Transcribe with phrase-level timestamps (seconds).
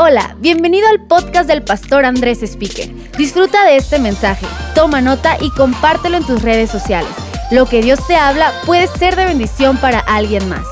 [0.00, 2.88] Hola, bienvenido al podcast del pastor Andrés Speaker.
[3.16, 7.10] Disfruta de este mensaje, toma nota y compártelo en tus redes sociales.
[7.50, 10.64] Lo que Dios te habla puede ser de bendición para alguien más.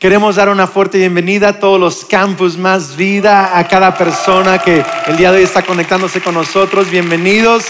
[0.00, 4.84] Queremos dar una fuerte bienvenida a todos los campus Más Vida, a cada persona que
[5.06, 6.90] el día de hoy está conectándose con nosotros.
[6.90, 7.66] Bienvenidos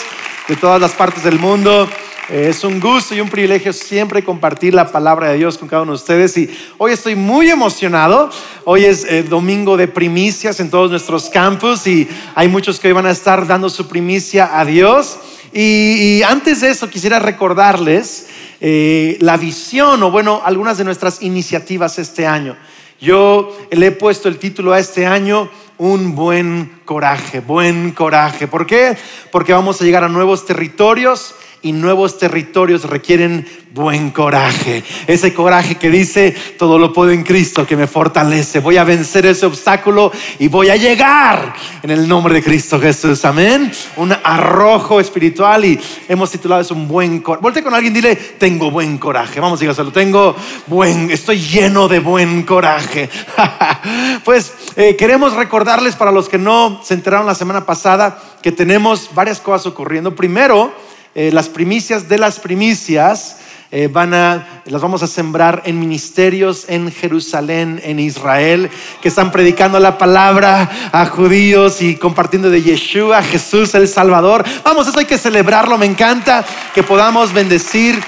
[0.49, 1.91] de todas las partes del mundo.
[2.31, 5.93] Es un gusto y un privilegio siempre compartir la palabra de Dios con cada uno
[5.93, 6.49] de ustedes y
[6.79, 8.31] hoy estoy muy emocionado.
[8.65, 12.95] Hoy es eh, domingo de primicias en todos nuestros campus y hay muchos que hoy
[12.95, 15.19] van a estar dando su primicia a Dios.
[15.53, 21.99] Y, antes de eso quisiera recordarles eh, la visión o bueno, algunas de nuestras iniciativas
[21.99, 22.57] este año.
[23.03, 28.47] Yo le he puesto el título a este año un buen coraje, buen coraje.
[28.49, 28.97] ¿Por qué?
[29.31, 34.85] Porque vamos a llegar a nuevos territorios y nuevos territorios requieren buen coraje.
[35.09, 38.61] Ese coraje que dice, todo lo puedo en Cristo que me fortalece.
[38.61, 43.25] Voy a vencer ese obstáculo y voy a llegar en el nombre de Cristo Jesús.
[43.25, 43.73] Amén.
[43.97, 47.43] Un arrojo espiritual y hemos titulado eso un buen coraje.
[47.43, 49.41] Volte con alguien, dile, tengo buen coraje.
[49.41, 53.09] Vamos, dígaselo, tengo buen, estoy lleno de buen coraje.
[54.25, 59.11] pues eh, queremos recordarles para los que no se enteraron la semana pasada que tenemos
[59.15, 60.15] varias cosas ocurriendo.
[60.15, 60.73] Primero,
[61.15, 63.37] eh, las primicias de las primicias
[63.71, 68.71] eh, van a, las vamos a sembrar en ministerios en Jerusalén, en Israel,
[69.03, 74.45] que están predicando la palabra a judíos y compartiendo de Yeshua, Jesús el Salvador.
[74.65, 78.01] Vamos, eso hay que celebrarlo, me encanta que podamos bendecir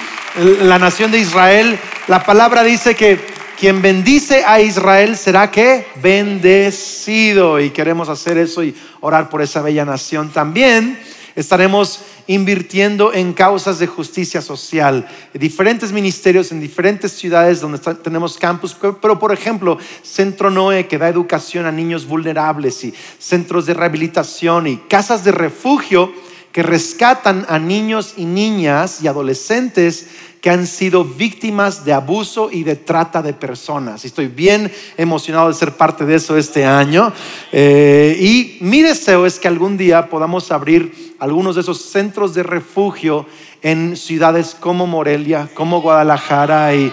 [0.61, 1.77] la nación de Israel.
[2.07, 3.19] La palabra dice que
[3.59, 9.61] quien bendice a Israel será que bendecido y queremos hacer eso y orar por esa
[9.61, 10.99] bella nación también.
[11.35, 18.75] Estaremos invirtiendo en causas de justicia social, diferentes ministerios en diferentes ciudades donde tenemos campus,
[19.01, 24.67] pero por ejemplo, Centro Noé que da educación a niños vulnerables y centros de rehabilitación
[24.67, 26.11] y casas de refugio
[26.51, 30.07] que rescatan a niños y niñas y adolescentes
[30.41, 34.05] que han sido víctimas de abuso y de trata de personas.
[34.05, 37.11] Estoy bien emocionado de ser parte de eso este año.
[37.51, 42.43] Eh, y mi deseo es que algún día podamos abrir algunos de esos centros de
[42.43, 43.25] refugio
[43.63, 46.75] en ciudades como Morelia, como Guadalajara.
[46.75, 46.91] Y,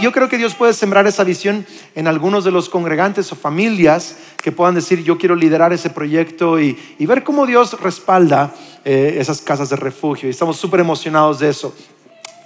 [0.00, 4.16] yo creo que Dios puede sembrar esa visión en algunos de los congregantes o familias
[4.40, 9.40] que puedan decir, yo quiero liderar ese proyecto y, ver cómo Dios respalda eh, esas
[9.40, 10.28] casas de refugio.
[10.28, 11.74] Y estamos súper emocionados de eso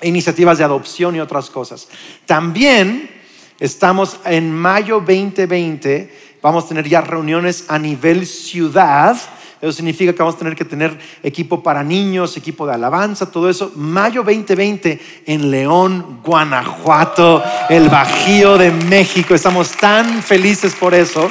[0.02, 1.88] iniciativas de adopción y otras cosas.
[2.26, 3.10] También
[3.58, 9.16] estamos en mayo 2020, vamos a tener ya reuniones a nivel ciudad.
[9.60, 13.48] Eso significa que vamos a tener que tener equipo para niños, equipo de alabanza, todo
[13.48, 13.70] eso.
[13.76, 19.34] Mayo 2020 en León, Guanajuato, el Bajío de México.
[19.34, 21.30] Estamos tan felices por eso.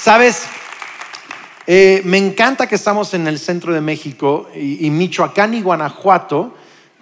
[0.00, 0.44] Sabes,
[1.66, 6.54] eh, me encanta que estamos en el centro de México y Michoacán y Guanajuato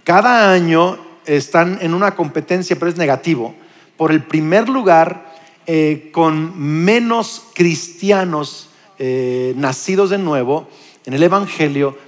[0.06, 3.56] cada año están en una competencia, pero es negativo,
[3.96, 5.34] por el primer lugar
[5.66, 10.68] eh, con menos cristianos eh, nacidos de nuevo
[11.06, 11.98] en el Evangelio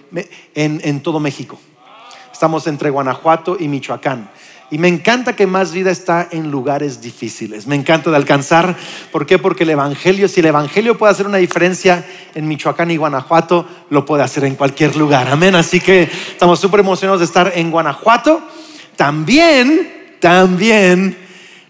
[0.54, 1.58] en, en todo México.
[2.32, 4.30] Estamos entre Guanajuato y Michoacán.
[4.70, 7.66] Y me encanta que más vida está en lugares difíciles.
[7.66, 8.76] Me encanta de alcanzar.
[9.10, 9.38] ¿Por qué?
[9.38, 14.04] Porque el Evangelio, si el Evangelio puede hacer una diferencia en Michoacán y Guanajuato, lo
[14.04, 15.28] puede hacer en cualquier lugar.
[15.28, 15.54] Amén.
[15.54, 18.42] Así que estamos súper emocionados de estar en Guanajuato.
[18.94, 21.27] También, también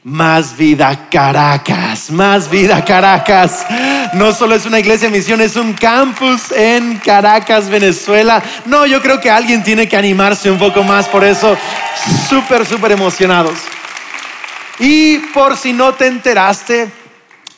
[0.08, 3.66] más vida Caracas, más vida Caracas.
[4.14, 8.42] No solo es una iglesia de misión, es un campus en Caracas, Venezuela.
[8.64, 11.56] No, yo creo que alguien tiene que animarse un poco más, por eso
[12.28, 13.54] súper, súper emocionados.
[14.78, 16.90] Y por si no te enteraste,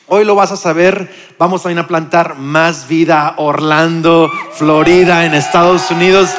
[0.07, 5.89] hoy lo vas a saber, vamos también a plantar más vida Orlando, Florida, en Estados
[5.89, 6.31] Unidos.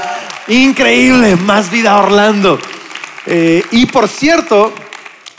[0.49, 2.59] Increíble, más vida Orlando.
[3.25, 4.75] Eh, y por cierto,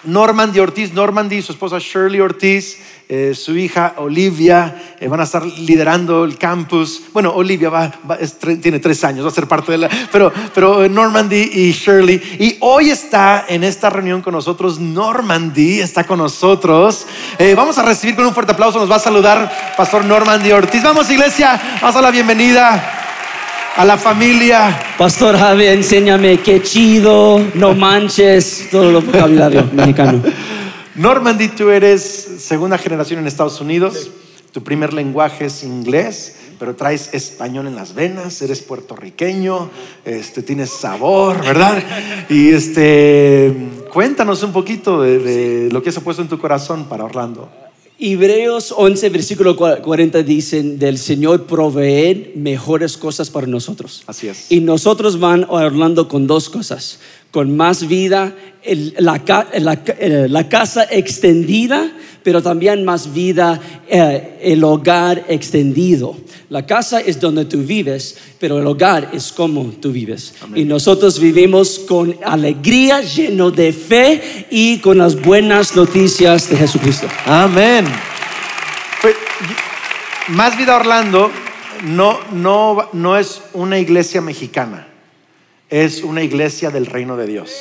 [0.06, 2.78] Normandy Ortiz, Normandy, su esposa Shirley Ortiz,
[3.09, 7.03] eh, su hija Olivia, eh, van a estar liderando el campus.
[7.14, 7.91] Bueno, Olivia va,
[8.61, 9.90] tiene tres años, va a ser parte de la...
[10.11, 12.22] Pero, pero Normandy y Shirley.
[12.40, 17.05] Y hoy está en esta reunión con nosotros, Normandy está con nosotros.
[17.38, 20.84] Eh, vamos a recibir con un fuerte aplauso, nos va a saludar Pastor Normandy Ortiz.
[20.84, 23.03] Vamos iglesia, vamos a la bienvenida
[23.75, 24.79] a la familia.
[24.97, 30.22] Pastor Javi, enséñame qué chido, no manches, todo lo vocabulario mexicano.
[30.96, 32.03] Normandy, tú eres
[32.40, 34.11] segunda generación en Estados Unidos.
[34.52, 38.40] Tu primer lenguaje es inglés, pero traes español en las venas.
[38.43, 39.72] Eres puertorriqueño,
[40.05, 41.81] este, tienes sabor, ¿verdad?
[42.29, 43.55] Y este,
[43.91, 47.49] cuéntanos un poquito de, de lo que se ha puesto en tu corazón para Orlando.
[48.05, 54.03] Hebreos 11, versículo 40 dicen, del Señor proveer mejores cosas para nosotros.
[54.08, 54.47] Así es.
[54.52, 57.00] Y nosotros van hablando con dos cosas,
[57.32, 59.23] con más vida, el- la,
[59.59, 66.16] la eh, la casa extendida, pero también más vida, eh, el hogar extendido.
[66.49, 70.35] La casa es donde tú vives, pero el hogar es como tú vives.
[70.55, 77.08] Y nosotros vivimos con alegría, lleno de fe y con las buenas noticias de Jesucristo.
[77.25, 77.85] Amén.
[79.02, 79.16] Pues,
[80.29, 81.31] Más Vida Orlando
[81.84, 84.87] no, no, no es una iglesia mexicana,
[85.69, 87.52] es una iglesia del reino de Dios.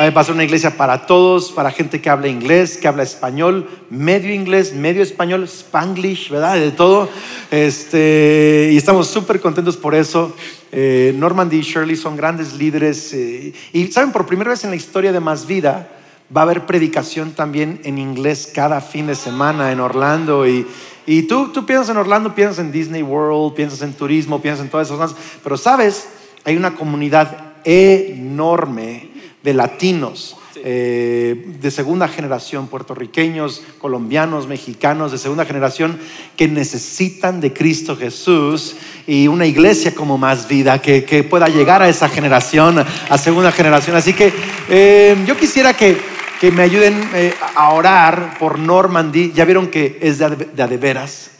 [0.00, 3.68] Va a ser una iglesia para todos, para gente que habla inglés, que habla español,
[3.90, 6.54] medio inglés, medio español, spanglish, ¿verdad?
[6.54, 7.10] De todo.
[7.50, 10.34] Este, y estamos súper contentos por eso.
[10.72, 13.12] Eh, Normandy y Shirley son grandes líderes.
[13.12, 15.90] eh, y saben, por primera vez en la historia de Más Vida,
[16.34, 20.48] va a haber predicación también en inglés cada fin de semana en Orlando.
[20.48, 20.66] Y,
[21.04, 24.70] y tú, tú piensas en Orlando, piensas en Disney World, piensas en turismo, piensas en
[24.70, 25.16] todas esas cosas.
[25.44, 26.08] Pero sabes,
[26.46, 29.09] hay una comunidad enorme
[29.42, 30.36] de latinos.
[30.62, 35.98] eh, de segunda generación, puertorriqueños, colombianos, mexicanos de segunda generación
[36.36, 38.76] que necesitan de Cristo Jesús
[39.06, 43.52] y una iglesia como más vida que, que pueda llegar a esa generación, a segunda
[43.52, 43.96] generación.
[43.96, 44.32] Así que
[44.68, 45.96] eh, yo quisiera que,
[46.40, 49.32] que me ayuden eh, a orar por Normandy.
[49.34, 51.30] Ya vieron que es de, de, de a de veras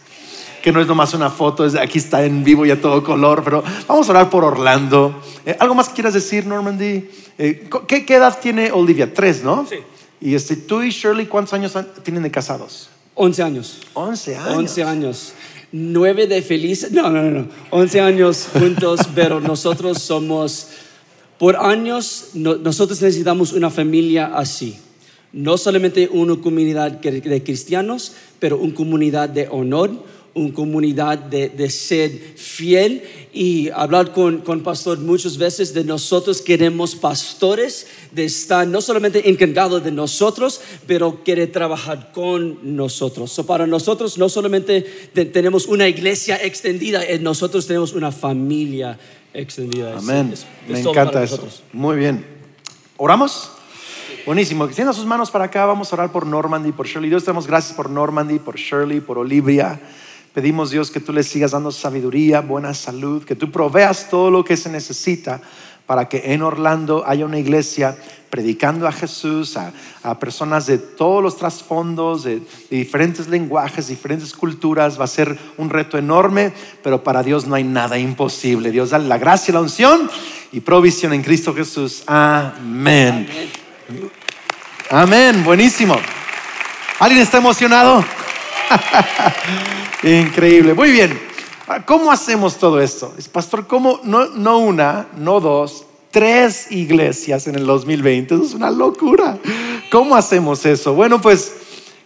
[0.62, 3.42] que no es nomás una foto, es, aquí está en vivo y a todo color,
[3.42, 5.18] pero vamos a orar por Orlando.
[5.58, 7.08] ¿Algo más que quieras decir, Normandy?
[7.42, 9.12] Eh, ¿qué, qué edad tiene Olivia?
[9.14, 9.66] Tres, ¿no?
[9.66, 9.76] Sí.
[10.20, 11.72] Y este, tú y Shirley, ¿cuántos años
[12.02, 12.90] tienen de casados?
[13.14, 13.78] 11 años.
[13.94, 14.56] Once años.
[14.58, 15.32] 11 años.
[15.72, 16.92] 9 de felices.
[16.92, 17.48] No, no, no, no.
[17.70, 20.68] 11 años juntos, pero nosotros somos,
[21.38, 24.76] por años, no- nosotros necesitamos una familia así.
[25.32, 29.90] No solamente una comunidad de cristianos, pero una comunidad de honor,
[30.34, 36.40] una comunidad de, de ser fiel y hablar con, con pastor muchas veces de nosotros
[36.40, 43.32] queremos pastores de estar no solamente encargados de nosotros, pero quiere trabajar con nosotros.
[43.32, 44.82] So, para nosotros no solamente
[45.12, 48.98] te- tenemos una iglesia extendida, nosotros tenemos una familia
[49.34, 49.96] extendida.
[49.96, 50.30] Es- Amén.
[50.32, 51.46] es- es Me todo encanta eso.
[51.72, 52.24] Muy bien.
[52.96, 53.50] ¿Oramos?
[54.26, 54.64] Buenísimo.
[54.66, 55.64] Extienda sus manos para acá.
[55.64, 57.08] Vamos a orar por Normandy, por Shirley.
[57.08, 59.80] Dios, te damos gracias por Normandy, por Shirley, por Olivia.
[60.34, 64.44] Pedimos, Dios, que tú les sigas dando sabiduría, buena salud, que tú proveas todo lo
[64.44, 65.40] que se necesita
[65.86, 67.96] para que en Orlando haya una iglesia
[68.30, 69.72] predicando a Jesús, a,
[70.04, 75.00] a personas de todos los trasfondos, de, de diferentes lenguajes, diferentes culturas.
[75.00, 76.52] Va a ser un reto enorme,
[76.84, 78.70] pero para Dios no hay nada imposible.
[78.70, 80.08] Dios, dale la gracia, la unción
[80.52, 82.04] y provisión en Cristo Jesús.
[82.06, 83.28] Amén.
[84.90, 85.42] Amén.
[85.42, 85.96] Buenísimo.
[87.00, 88.04] ¿Alguien está emocionado?
[90.02, 90.74] Increíble.
[90.74, 91.18] Muy bien.
[91.86, 93.14] ¿Cómo hacemos todo esto?
[93.16, 94.00] Es, Pastor, ¿cómo?
[94.02, 98.34] No, no una, no dos, tres iglesias en el 2020.
[98.34, 99.38] Eso es una locura.
[99.90, 100.94] ¿Cómo hacemos eso?
[100.94, 101.52] Bueno, pues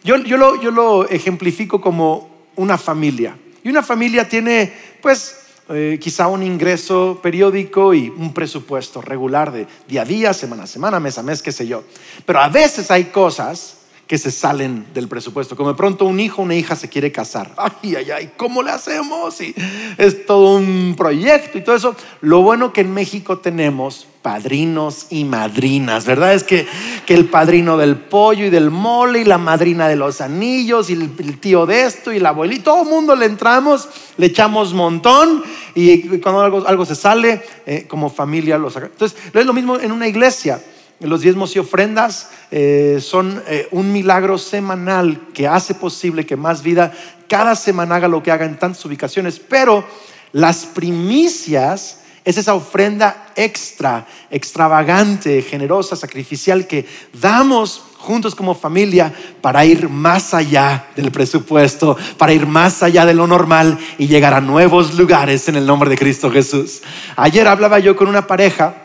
[0.03, 3.37] yo, yo, lo, yo lo ejemplifico como una familia.
[3.63, 5.37] Y una familia tiene, pues,
[5.71, 10.67] eh, quizá un ingreso periódico y un presupuesto regular de día a día, semana a
[10.67, 11.85] semana, mes a mes, qué sé yo.
[12.27, 15.57] Pero a veces hay cosas que se salen del presupuesto.
[15.57, 17.53] Como de pronto un hijo o una hija se quiere casar.
[17.59, 19.41] Ay, ay, ay, ¿cómo le hacemos?
[19.41, 19.55] Y
[19.97, 21.97] es todo un proyecto y todo eso.
[22.21, 26.33] Lo bueno que en México tenemos padrinos y madrinas, ¿verdad?
[26.33, 26.67] Es que,
[27.05, 30.95] que el padrino del pollo y del mole y la madrina de los anillos y
[30.95, 33.87] el, tío de esto y la abuelita, todo el mundo le entramos,
[34.17, 35.43] le echamos montón
[35.75, 38.87] y cuando algo, algo se sale, eh, como familia lo saca.
[38.87, 40.59] Entonces, es lo mismo en una iglesia.
[41.01, 46.63] Los diezmos y ofrendas eh, son eh, un milagro semanal que hace posible que más
[46.63, 46.93] vida
[47.29, 49.85] cada semana haga lo que haga en tantas ubicaciones, pero
[50.33, 59.65] las primicias es esa ofrenda extra, extravagante, generosa, sacrificial que damos juntos como familia para
[59.65, 64.41] ir más allá del presupuesto, para ir más allá de lo normal y llegar a
[64.41, 66.83] nuevos lugares en el nombre de Cristo Jesús.
[67.17, 68.84] Ayer hablaba yo con una pareja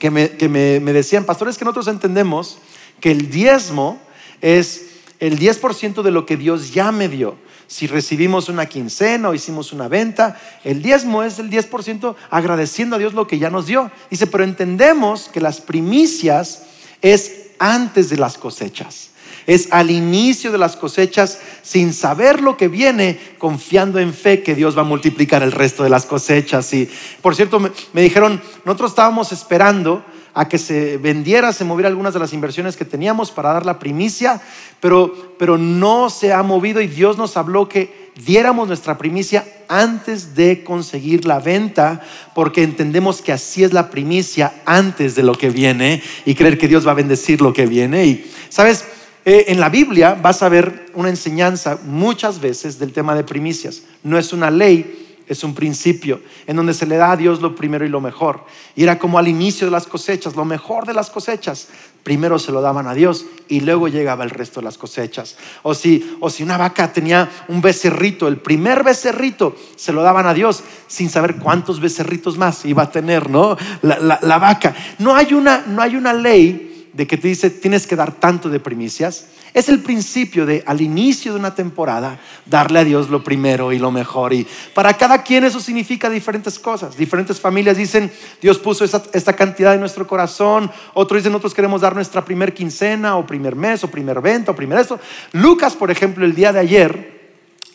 [0.00, 2.58] que me, que me, me decían, pastores, que nosotros entendemos
[3.00, 4.00] que el diezmo
[4.40, 4.86] es
[5.20, 7.36] el 10% de lo que Dios ya me dio.
[7.68, 12.98] Si recibimos una quincena o hicimos una venta, el diezmo es el 10% agradeciendo a
[12.98, 13.92] Dios lo que ya nos dio.
[14.10, 16.64] Dice, pero entendemos que las primicias
[17.00, 19.09] es antes de las cosechas.
[19.50, 24.54] Es al inicio de las cosechas sin saber lo que viene, confiando en fe que
[24.54, 26.72] Dios va a multiplicar el resto de las cosechas.
[26.72, 26.88] Y
[27.20, 30.04] por cierto, me, dijeron, nosotros estábamos esperando
[30.34, 33.80] a que se vendiera, se moviera algunas de las inversiones que teníamos para dar la
[33.80, 34.40] primicia,
[34.78, 40.36] pero, pero no se ha movido y Dios nos habló que diéramos nuestra primicia antes
[40.36, 42.02] de conseguir la venta,
[42.36, 46.68] porque entendemos que así es la primicia antes de lo que viene y creer que
[46.68, 48.06] Dios va a bendecir lo que viene.
[48.06, 48.84] Y, ¿sabes?
[49.24, 53.82] Eh, en la Biblia vas a ver una enseñanza muchas veces del tema de primicias.
[54.02, 57.54] No es una ley, es un principio en donde se le da a Dios lo
[57.54, 58.44] primero y lo mejor.
[58.74, 61.68] Y era como al inicio de las cosechas, lo mejor de las cosechas.
[62.02, 65.36] Primero se lo daban a Dios y luego llegaba el resto de las cosechas.
[65.62, 70.26] O si, o si una vaca tenía un becerrito, el primer becerrito se lo daban
[70.26, 73.56] a Dios sin saber cuántos becerritos más iba a tener, ¿no?
[73.82, 74.74] La, la vaca.
[74.98, 78.48] No hay, una, no hay una ley de que te dice tienes que dar tanto
[78.48, 79.26] de primicias.
[79.52, 83.78] Es el principio de al inicio de una temporada darle a Dios lo primero y
[83.78, 84.32] lo mejor.
[84.32, 86.96] Y para cada quien eso significa diferentes cosas.
[86.96, 90.70] Diferentes familias dicen, Dios puso esta, cantidad en nuestro corazón.
[90.94, 94.56] Otros dicen, nosotros queremos dar nuestra primer quincena o primer mes o primer venta o
[94.56, 95.00] primer eso.
[95.32, 97.20] Lucas, por ejemplo, el día de ayer,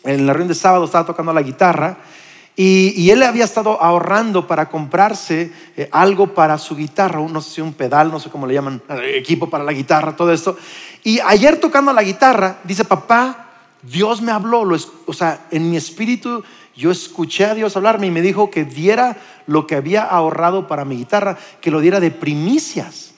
[0.04, 1.98] en la reunión de sábado, estaba tocando la guitarra.
[2.58, 7.60] Y, él había estado ahorrando para comprarse eh, algo para su guitarra, no sé si
[7.60, 10.56] un pedal, no sé cómo le llaman, eh, equipo para la guitarra, todo esto.
[11.04, 13.50] Y ayer tocando la guitarra, dice, papá,
[13.82, 14.62] Dios me habló,
[15.06, 16.42] o sea, en mi espíritu
[16.74, 20.86] yo escuché a Dios hablarme y me dijo que diera lo que había ahorrado para
[20.86, 23.12] mi guitarra, que lo diera de primicias.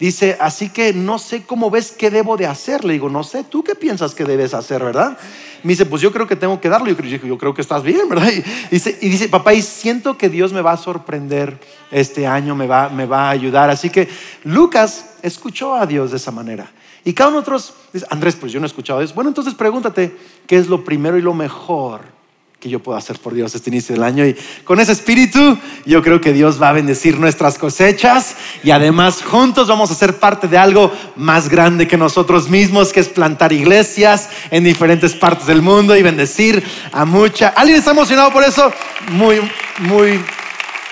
[0.00, 2.86] Dice, así que no sé cómo ves qué debo de hacer.
[2.86, 5.18] Le digo, no sé, ¿tú qué piensas que debes hacer, verdad?
[5.62, 6.88] Me dice, pues yo creo que tengo que darlo.
[6.88, 8.30] Yo creo, yo creo que estás bien, ¿verdad?
[8.32, 12.56] Y dice, y dice, papá, y siento que Dios me va a sorprender este año,
[12.56, 13.68] me va, me va a ayudar.
[13.68, 14.08] Así que
[14.44, 16.72] Lucas escuchó a Dios de esa manera.
[17.04, 19.14] Y cada uno de nosotros dice, Andrés, pues yo no he escuchado eso.
[19.14, 20.16] Bueno, entonces pregúntate,
[20.46, 22.19] ¿qué es lo primero y lo mejor
[22.60, 24.24] que yo puedo hacer por Dios este inicio del año?
[24.26, 29.22] Y con ese espíritu, yo creo que Dios va a bendecir nuestras cosechas y además
[29.22, 33.52] juntos vamos a ser parte de algo más grande que nosotros mismos, que es plantar
[33.52, 36.62] iglesias en diferentes partes del mundo y bendecir
[36.92, 37.48] a mucha.
[37.48, 38.70] ¿Alguien está emocionado por eso?
[39.12, 39.40] Muy,
[39.78, 40.20] muy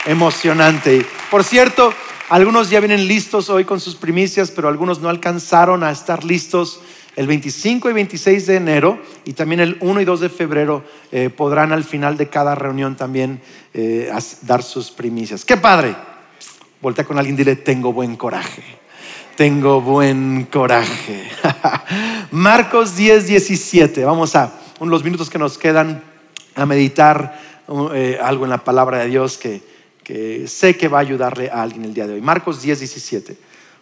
[0.07, 1.05] emocionante.
[1.31, 1.93] Por cierto,
[2.31, 6.81] algunos ya vienen listos hoy con sus primicias, pero algunos no alcanzaron a estar listos
[7.19, 11.31] el 25 y 26 de enero y también el 1 y 2 de febrero eh,
[11.31, 13.41] podrán al final de cada reunión también
[13.75, 14.09] eh,
[14.43, 15.45] dar sus primicias.
[15.45, 15.97] ¡Qué padre!
[16.81, 18.63] Voltea con alguien y dile, tengo buen coraje.
[19.35, 21.29] Tengo buen coraje.
[22.31, 24.05] Marcos 10, 17.
[24.05, 26.01] Vamos a los minutos que nos quedan
[26.55, 27.37] a meditar
[27.95, 29.61] eh, algo en la palabra de Dios que
[30.05, 32.23] que sé que va a ayudarle a alguien el día de hoy.
[32.23, 33.37] Marcos 10, 17.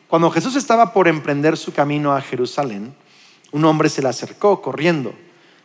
[0.08, 2.92] Cuando Jesús estaba por emprender su camino a Jerusalén,
[3.52, 5.14] un hombre se le acercó corriendo,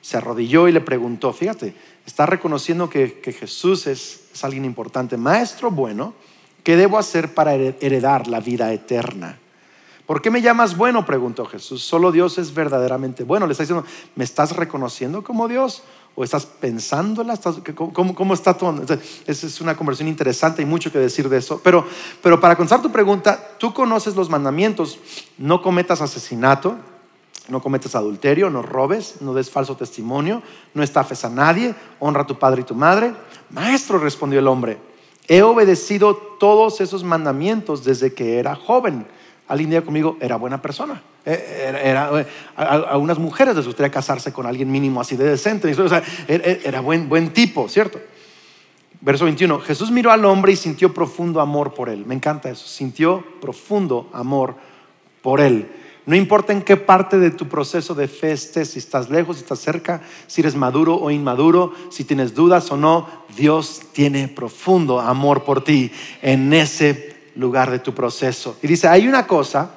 [0.01, 6.13] se arrodilló y le preguntó, fíjate, está reconociendo que, Jesús es, alguien importante, maestro bueno,
[6.63, 9.37] ¿qué debo hacer para heredar la vida eterna?
[10.05, 11.05] ¿Por qué me llamas bueno?
[11.05, 11.83] preguntó Jesús.
[11.83, 13.47] Solo Dios es verdaderamente bueno.
[13.47, 13.85] Le está diciendo,
[14.15, 15.83] ¿me estás reconociendo como Dios?
[16.15, 17.39] ¿O estás pensándola?
[17.93, 18.83] ¿Cómo, cómo está todo?
[19.25, 21.61] Esa es una conversación interesante y mucho que decir de eso.
[21.63, 21.87] Pero,
[22.21, 24.99] pero para contestar tu pregunta, tú conoces los mandamientos.
[25.37, 26.77] No cometas asesinato,
[27.49, 30.41] no cometas adulterio, no robes, no des falso testimonio,
[30.73, 33.13] no estafes a nadie, honra a tu padre y tu madre.
[33.49, 34.77] Maestro, respondió el hombre,
[35.27, 39.05] he obedecido todos esos mandamientos desde que era joven.
[39.47, 41.01] Alguien día conmigo, era buena persona.
[41.25, 45.73] Eh, era, a, unas mujeres les gustaría casarse con alguien mínimo así de decente.
[45.73, 47.99] Sea, era, buen, buen tipo, ¿cierto?
[49.01, 49.59] Verso 21.
[49.59, 52.05] Jesús miró al hombre y sintió profundo amor por él.
[52.05, 52.65] Me encanta eso.
[52.67, 54.55] Sintió profundo amor
[55.21, 55.67] por él.
[56.05, 59.43] No importa en qué parte de tu proceso de fe estés, si estás lejos, si
[59.43, 64.99] estás cerca, si eres maduro o inmaduro, si tienes dudas o no, Dios tiene profundo
[64.99, 65.91] amor por ti
[66.21, 68.57] en ese lugar de tu proceso.
[68.63, 69.71] Y dice, hay una cosa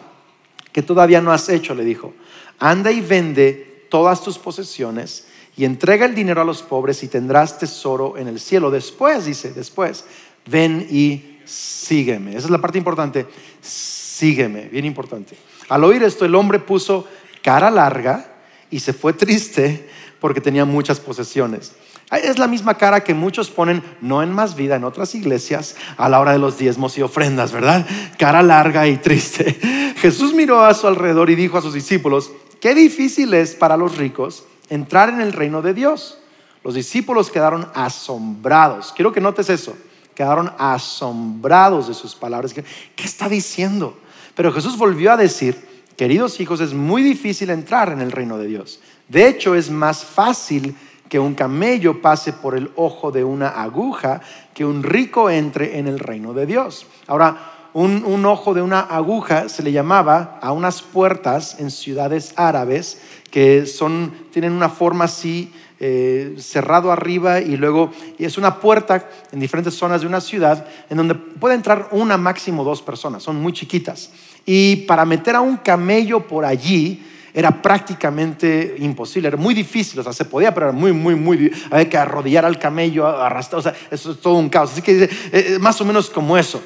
[0.72, 2.14] que todavía no has hecho, le dijo.
[2.58, 5.26] Anda y vende todas tus posesiones
[5.56, 8.70] y entrega el dinero a los pobres y tendrás tesoro en el cielo.
[8.70, 10.04] Después, dice, después,
[10.46, 12.30] ven y sígueme.
[12.30, 13.26] Esa es la parte importante.
[13.60, 15.36] Sígueme, bien importante.
[15.68, 17.06] Al oír esto, el hombre puso
[17.42, 18.32] cara larga
[18.70, 19.88] y se fue triste
[20.20, 21.72] porque tenía muchas posesiones.
[22.10, 26.08] Es la misma cara que muchos ponen, no en más vida, en otras iglesias, a
[26.08, 27.86] la hora de los diezmos y ofrendas, ¿verdad?
[28.18, 29.58] Cara larga y triste.
[29.96, 32.30] Jesús miró a su alrededor y dijo a sus discípulos,
[32.60, 36.18] qué difícil es para los ricos entrar en el reino de Dios.
[36.62, 38.92] Los discípulos quedaron asombrados.
[38.94, 39.76] Quiero que notes eso.
[40.14, 42.54] Quedaron asombrados de sus palabras.
[42.54, 42.64] ¿Qué
[43.04, 43.98] está diciendo?
[44.34, 45.56] Pero Jesús volvió a decir,
[45.96, 48.80] queridos hijos, es muy difícil entrar en el reino de Dios.
[49.08, 50.76] De hecho, es más fácil
[51.08, 54.20] que un camello pase por el ojo de una aguja,
[54.52, 56.86] que un rico entre en el reino de Dios.
[57.06, 63.00] Ahora, un, ojo de una aguja se le llamaba a unas puertas en ciudades árabes
[63.32, 69.40] que son, tienen una forma así eh, cerrado arriba y luego es una puerta en
[69.40, 73.52] diferentes zonas de una ciudad en donde puede entrar una máximo dos personas, son muy
[73.52, 74.10] chiquitas.
[74.46, 77.02] Y para meter a un camello por allí
[77.34, 81.50] era prácticamente imposible, era muy difícil, o sea, se podía, pero era muy, muy, muy,
[81.68, 84.70] había que arrodillar al camello, arrastrar, o sea, eso es todo un caos.
[84.70, 86.62] Así que eh, más o menos como eso.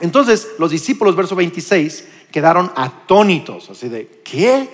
[0.00, 4.68] Entonces, los discípulos, verso 26, quedaron atónitos, así de, ¿qué?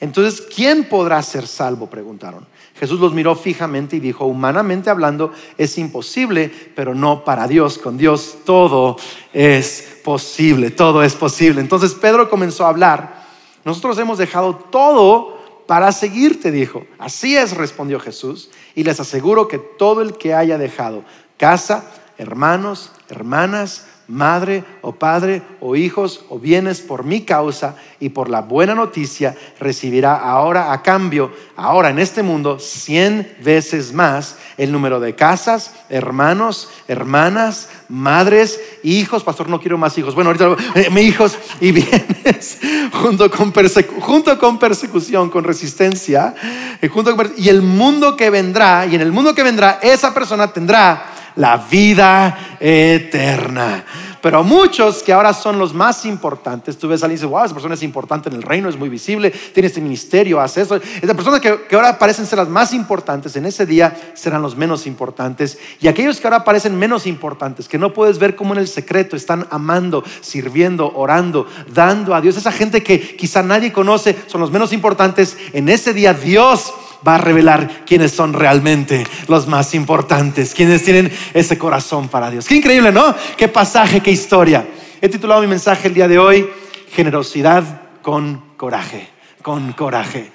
[0.00, 1.90] Entonces, ¿quién podrá ser salvo?
[1.90, 2.46] Preguntaron.
[2.78, 7.78] Jesús los miró fijamente y dijo, humanamente hablando es imposible, pero no para Dios.
[7.78, 8.96] Con Dios todo
[9.32, 11.60] es posible, todo es posible.
[11.60, 13.26] Entonces Pedro comenzó a hablar.
[13.64, 16.86] Nosotros hemos dejado todo para seguirte, dijo.
[16.98, 18.50] Así es, respondió Jesús.
[18.74, 21.04] Y les aseguro que todo el que haya dejado
[21.36, 21.84] casa,
[22.16, 28.40] hermanos, hermanas, madre o padre o hijos o bienes por mi causa y por la
[28.40, 34.98] buena noticia, recibirá ahora a cambio, ahora en este mundo, cien veces más el número
[34.98, 39.24] de casas, hermanos, hermanas, madres, hijos.
[39.24, 40.14] Pastor, no quiero más hijos.
[40.14, 42.58] Bueno, ahorita, eh, hijos y bienes,
[42.92, 43.52] junto con,
[44.00, 46.34] junto con persecución, con resistencia,
[46.80, 50.52] eh, junto y el mundo que vendrá, y en el mundo que vendrá, esa persona
[50.52, 53.84] tendrá la vida eterna.
[54.20, 57.44] Pero muchos que ahora son los más importantes, tú ves a alguien y dices, wow,
[57.44, 60.76] esa persona es importante en el reino, es muy visible, tiene este ministerio, hace eso.
[60.76, 64.56] Esas personas que, que ahora parecen ser las más importantes, en ese día serán los
[64.56, 65.58] menos importantes.
[65.80, 69.14] Y aquellos que ahora parecen menos importantes, que no puedes ver cómo en el secreto
[69.14, 72.36] están amando, sirviendo, orando, dando a Dios.
[72.36, 75.36] Esa gente que quizá nadie conoce, son los menos importantes.
[75.52, 76.72] En ese día Dios
[77.06, 82.46] va a revelar quiénes son realmente los más importantes, quienes tienen ese corazón para Dios.
[82.46, 83.14] Qué increíble, ¿no?
[83.36, 84.66] Qué pasaje, qué historia.
[85.00, 86.48] He titulado mi mensaje el día de hoy,
[86.92, 89.08] Generosidad con coraje,
[89.42, 90.30] con coraje.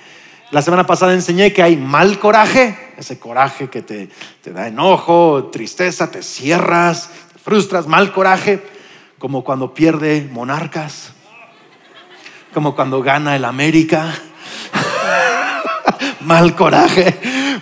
[0.52, 4.08] La semana pasada enseñé que hay mal coraje, ese coraje que te,
[4.42, 8.62] te da enojo, tristeza, te cierras, te frustras, mal coraje,
[9.18, 11.14] como cuando pierde monarcas,
[12.54, 14.14] como cuando gana el América
[16.26, 17.20] mal coraje.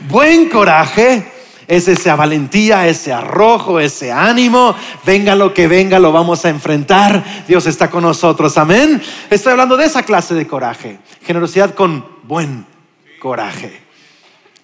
[0.07, 1.31] Buen coraje
[1.67, 4.75] es esa valentía, ese arrojo, ese ánimo.
[5.05, 7.45] Venga lo que venga, lo vamos a enfrentar.
[7.47, 8.57] Dios está con nosotros.
[8.57, 9.01] Amén.
[9.29, 10.99] Estoy hablando de esa clase de coraje.
[11.23, 12.65] Generosidad con buen
[13.21, 13.81] coraje.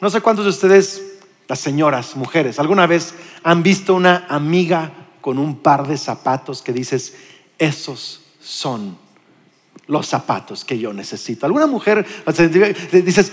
[0.02, 1.02] No sé cuántos de ustedes,
[1.48, 6.74] las señoras, mujeres, alguna vez han visto una amiga con un par de zapatos que
[6.74, 7.16] dices,
[7.58, 8.98] esos son
[9.88, 11.46] los zapatos que yo necesito.
[11.46, 12.06] Alguna mujer,
[12.92, 13.32] dices,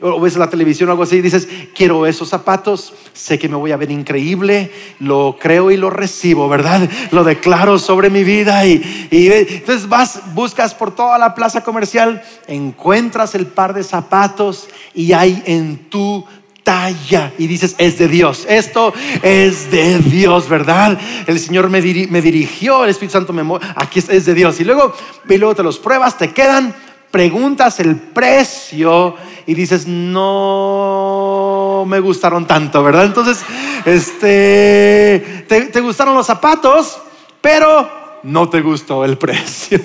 [0.00, 3.72] o ves la televisión o algo así, dices, quiero esos zapatos, sé que me voy
[3.72, 6.88] a ver increíble, lo creo y lo recibo, ¿verdad?
[7.10, 13.34] Lo declaro sobre mi vida y, entonces vas, buscas por toda la plaza comercial, encuentras
[13.34, 16.24] el par de zapatos y hay en tu
[16.62, 20.98] talla y dices, es de Dios, esto es de Dios, ¿verdad?
[21.26, 24.60] El Señor me, dirigió, el Espíritu Santo me aquí es, de Dios.
[24.60, 24.94] Y luego,
[25.28, 26.74] y luego te los pruebas, te quedan,
[27.10, 29.14] preguntas el precio
[29.46, 33.04] y dices, no me gustaron tanto, ¿verdad?
[33.04, 33.44] Entonces,
[33.84, 36.98] este, te, te gustaron los zapatos,
[37.40, 39.80] pero no te gustó el precio.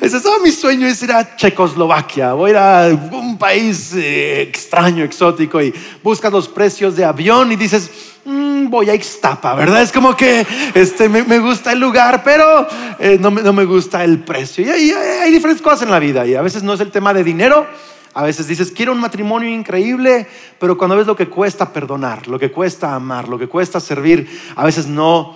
[0.00, 4.42] Ese es mi sueño es ir a Checoslovaquia, voy a ir a un país eh,
[4.42, 7.90] extraño, exótico y buscas los precios de avión y dices,
[8.24, 9.82] mm, voy a Ixtapa, ¿verdad?
[9.82, 12.66] Es como que este, me, gusta el lugar, pero
[12.98, 14.64] eh, no, me, gusta el precio.
[14.64, 17.14] Y hay, hay diferentes cosas en la vida y a veces no es el tema
[17.14, 17.66] de dinero.
[18.12, 20.26] A veces dices, quiero un matrimonio increíble,
[20.60, 24.28] pero cuando ves lo que cuesta perdonar, lo que cuesta amar, lo que cuesta servir,
[24.54, 25.34] a veces no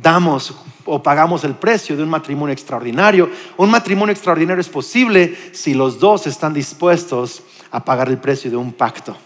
[0.00, 0.54] damos
[0.86, 3.30] o pagamos el precio de un matrimonio extraordinario.
[3.58, 8.56] Un matrimonio extraordinario es posible si los dos están dispuestos a pagar el precio de
[8.56, 9.16] un pacto.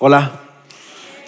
[0.00, 0.40] Hola.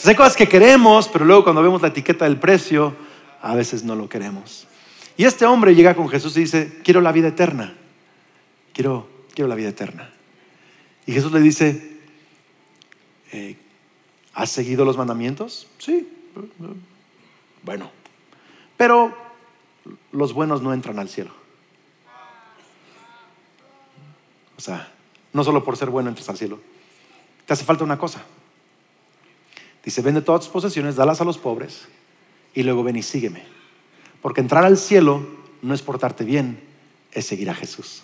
[0.04, 2.92] Hay cosas que queremos, pero luego cuando vemos la etiqueta del precio,
[3.40, 4.66] a veces no lo queremos.
[5.16, 7.76] Y este hombre llega con Jesús y dice, quiero la vida eterna.
[8.72, 10.10] Quiero, quiero la vida eterna.
[11.06, 11.98] Y Jesús le dice,
[13.30, 13.56] eh,
[14.34, 15.68] ¿has seguido los mandamientos?
[15.78, 16.08] Sí,
[17.62, 17.90] bueno,
[18.76, 19.14] pero
[20.12, 21.30] los buenos no entran al cielo.
[24.56, 24.92] O sea,
[25.32, 26.60] no solo por ser bueno entras al cielo.
[27.46, 28.22] Te hace falta una cosa.
[29.84, 31.88] Dice, vende todas tus posesiones, dalas a los pobres
[32.54, 33.44] y luego ven y sígueme.
[34.20, 35.26] Porque entrar al cielo
[35.62, 36.62] no es portarte bien,
[37.10, 38.02] es seguir a Jesús.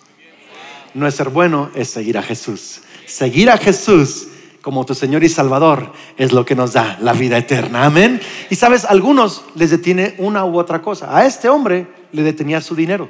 [0.93, 2.81] No es ser bueno, es seguir a Jesús.
[3.05, 4.27] Seguir a Jesús
[4.69, 7.85] como tu Señor y Salvador es lo que nos da la vida eterna.
[7.85, 8.21] Amén.
[8.51, 11.17] Y sabes, algunos les detiene una u otra cosa.
[11.17, 13.09] A este hombre le detenía su dinero.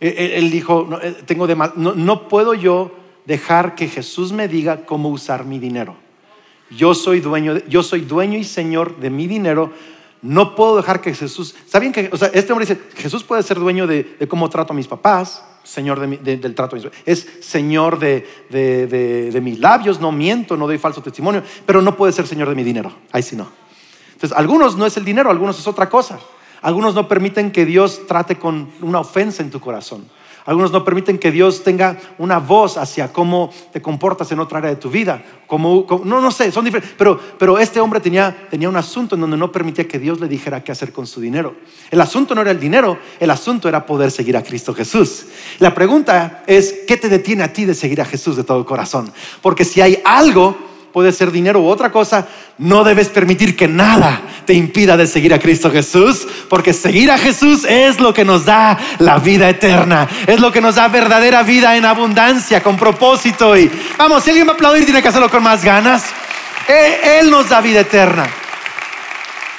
[0.00, 2.90] E, e, él, dijo, no, eh, tengo no, puedo yo
[3.26, 5.94] dejar que Jesús me diga cómo usar mi dinero.
[6.70, 9.74] Yo soy dueño, yo soy dueño y señor de mi dinero.
[10.22, 11.54] No puedo dejar que Jesús.
[11.66, 14.76] ¿Saben que, o sea, este hombre dice, Jesús puede ser dueño de, cómo trato a
[14.76, 20.78] mis papás, señor del trato, es señor de, de, mis labios, no miento, no doy
[20.78, 22.92] falso testimonio, pero no puede ser señor de mi dinero.
[23.12, 23.48] Ahí sí no.
[24.12, 26.18] Entonces, algunos no es el dinero, algunos es otra cosa.
[26.62, 30.08] Algunos no permiten que Dios trate con una ofensa en tu corazón.
[30.46, 34.70] Algunos no permiten que Dios tenga una voz hacia cómo te comportas en otra área
[34.70, 35.22] de tu vida.
[35.46, 36.94] Como, no, no sé, son diferentes.
[36.96, 40.28] Pero, pero este hombre tenía, tenía un asunto en donde no permitía que Dios le
[40.28, 41.56] dijera qué hacer con su dinero.
[41.90, 45.26] El asunto no era el dinero, el asunto era poder seguir a Cristo Jesús.
[45.58, 49.12] La pregunta es, ¿qué te detiene a ti de seguir a Jesús de todo corazón?
[49.42, 50.56] Porque si hay algo
[50.96, 55.34] puede ser dinero u otra cosa, no debes permitir que nada te impida de seguir
[55.34, 60.08] a Cristo Jesús, porque seguir a Jesús es lo que nos da la vida eterna,
[60.26, 63.58] es lo que nos da verdadera vida en abundancia, con propósito.
[63.58, 66.02] Y vamos, si alguien va a aplaudir, tiene que hacerlo con más ganas.
[66.66, 68.26] E, él nos da vida eterna.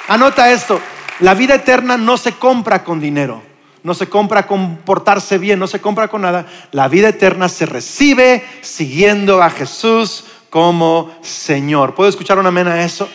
[0.08, 0.80] Anota esto,
[1.20, 3.46] la vida eterna no se compra con dinero
[3.84, 6.46] no se compra con portarse bien, no se compra con nada.
[6.72, 11.94] La vida eterna se recibe siguiendo a Jesús como Señor.
[11.94, 13.08] ¿Puedo escuchar un amén a eso?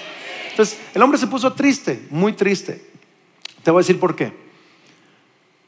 [0.51, 2.89] Entonces, el hombre se puso triste, muy triste.
[3.63, 4.31] Te voy a decir por qué.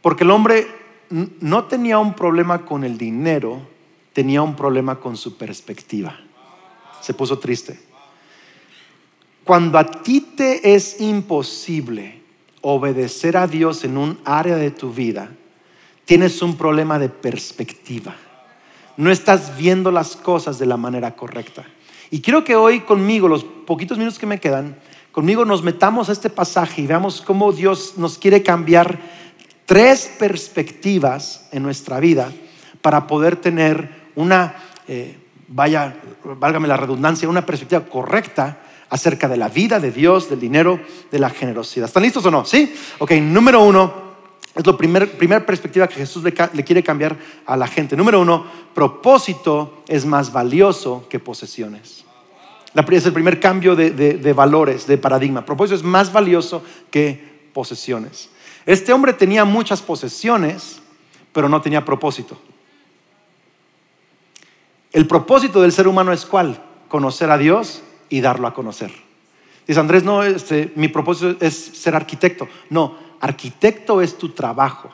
[0.01, 0.67] Porque el hombre
[1.10, 3.67] no tenía un problema con el dinero,
[4.13, 6.19] tenía un problema con su perspectiva.
[7.01, 7.80] Se puso triste.
[9.43, 12.21] Cuando a ti te es imposible
[12.62, 15.32] obedecer a Dios en un área de tu vida,
[16.04, 18.15] tienes un problema de perspectiva
[18.97, 21.65] no estás viendo las cosas de la manera correcta.
[22.12, 24.77] Y quiero que hoy conmigo, los poquitos minutos que me quedan,
[25.12, 28.99] conmigo nos metamos a este pasaje y veamos cómo Dios nos quiere cambiar
[29.65, 32.31] tres perspectivas en nuestra vida
[32.81, 34.55] para poder tener una,
[34.88, 40.39] eh, vaya, válgame la redundancia, una perspectiva correcta acerca de la vida, de Dios, del
[40.39, 40.79] dinero,
[41.12, 41.88] de la generosidad.
[41.88, 42.45] ¿Están listos o no?
[42.45, 42.73] ¿Sí?
[42.99, 44.04] Ok, número uno,
[44.55, 47.97] es la primera perspectiva que Jesús le, quiere cambiar a la gente.
[47.97, 52.05] Número uno, propósito es más valioso que posesiones.
[52.73, 55.45] es el primer cambio de, de valores, de paradigma.
[55.45, 58.29] Propósito es más valioso que posesiones.
[58.65, 60.81] Este hombre tenía muchas posesiones,
[61.33, 62.39] pero no tenía propósito.
[64.93, 66.63] El propósito del ser humano es cuál?
[66.87, 68.93] Conocer a Dios y darlo a conocer.
[69.67, 72.47] Dice Andrés, no, este, mi propósito es ser arquitecto.
[72.69, 74.89] No, arquitecto es tu trabajo.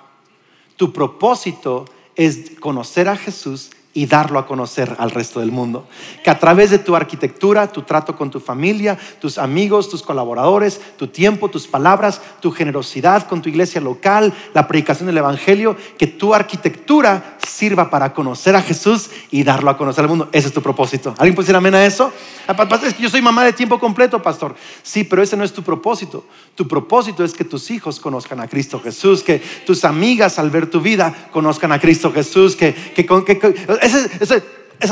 [0.77, 5.85] Tu propósito es conocer a Jesús y darlo a conocer al resto del mundo.
[6.23, 10.79] Que a través de tu arquitectura, tu trato con tu familia, tus amigos, tus colaboradores,
[10.97, 16.07] tu tiempo, tus palabras, tu generosidad con tu iglesia local, la predicación del Evangelio, que
[16.07, 20.29] tu arquitectura sirva para conocer a Jesús y darlo a conocer al mundo.
[20.31, 21.13] Ese es tu propósito.
[21.17, 22.11] ¿Alguien puede decir amén a eso?
[22.47, 24.55] Ah, es que yo soy mamá de tiempo completo, pastor.
[24.83, 26.25] Sí, pero ese no es tu propósito.
[26.55, 30.69] Tu propósito es que tus hijos conozcan a Cristo Jesús, que tus amigas al ver
[30.69, 34.43] tu vida conozcan a Cristo Jesús, que, que, que ese,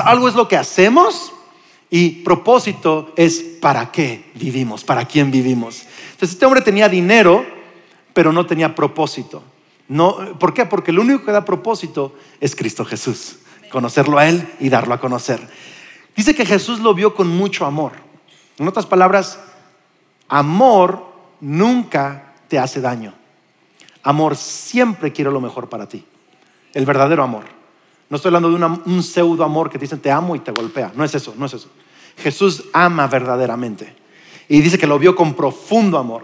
[0.03, 1.33] algo es lo que hacemos
[1.89, 5.83] y propósito es para qué vivimos, para quién vivimos.
[6.11, 7.45] Entonces este hombre tenía dinero,
[8.13, 9.43] pero no tenía propósito.
[9.89, 10.65] No, ¿Por qué?
[10.65, 13.39] Porque el único que da propósito es Cristo Jesús.
[13.71, 15.41] Conocerlo a Él y darlo a conocer.
[16.15, 17.93] Dice que Jesús lo vio con mucho amor.
[18.57, 19.39] En otras palabras,
[20.27, 21.05] amor
[21.41, 23.13] nunca te hace daño.
[24.03, 26.05] Amor siempre quiere lo mejor para ti.
[26.73, 27.45] El verdadero amor.
[28.09, 30.91] No estoy hablando de un pseudo amor que te dicen te amo y te golpea.
[30.95, 31.69] No es eso, no es eso.
[32.17, 33.95] Jesús ama verdaderamente.
[34.47, 36.23] Y dice que lo vio con profundo amor.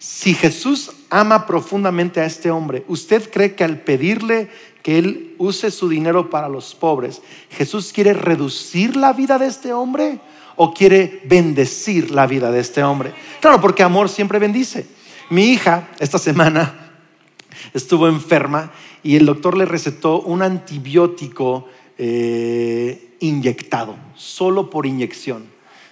[0.00, 4.48] Si Jesús ama profundamente a este hombre, ¿usted cree que al pedirle
[4.82, 9.74] que él use su dinero para los pobres, Jesús quiere reducir la vida de este
[9.74, 10.18] hombre
[10.56, 13.12] o quiere bendecir la vida de este hombre?
[13.42, 14.86] Claro, porque amor siempre bendice.
[15.28, 16.92] Mi hija esta semana
[17.74, 25.44] estuvo enferma y el doctor le recetó un antibiótico eh, inyectado, solo por inyección.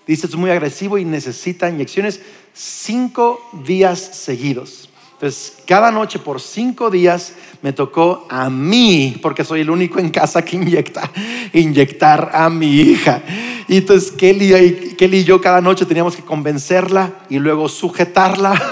[0.07, 2.23] Dice, es muy agresivo y necesita inyecciones
[2.59, 4.89] cinco días seguidos.
[5.13, 10.11] Entonces, cada noche por cinco días me tocó a mí, porque soy el único en
[10.11, 11.11] casa que inyecta,
[11.53, 13.23] inyectar a mi hija.
[13.69, 18.55] Y entonces Kelly, Kelly y yo cada noche teníamos que convencerla y luego sujetarla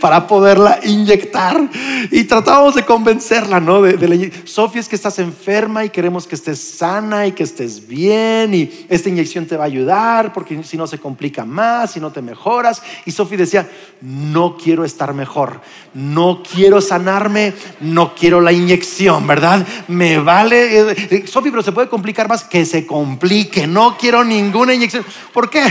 [0.00, 1.68] para poderla inyectar.
[2.10, 3.82] Y tratábamos de convencerla, ¿no?
[3.82, 8.54] De, Sofía, es que estás enferma y queremos que estés sana y que estés bien
[8.54, 12.10] y esta inyección te va a ayudar porque si no se complica más, si no
[12.12, 12.82] te mejoras.
[13.04, 13.68] Y Sofía decía,
[14.00, 15.60] no quiero estar mejor,
[15.94, 19.66] no quiero sanarme, no quiero la inyección, ¿verdad?
[19.88, 20.90] Me vale.
[20.90, 25.04] Eh, eh, Sofía, pero se puede complicar más, que se complique, no quiero ninguna inyección.
[25.32, 25.62] ¿Por qué?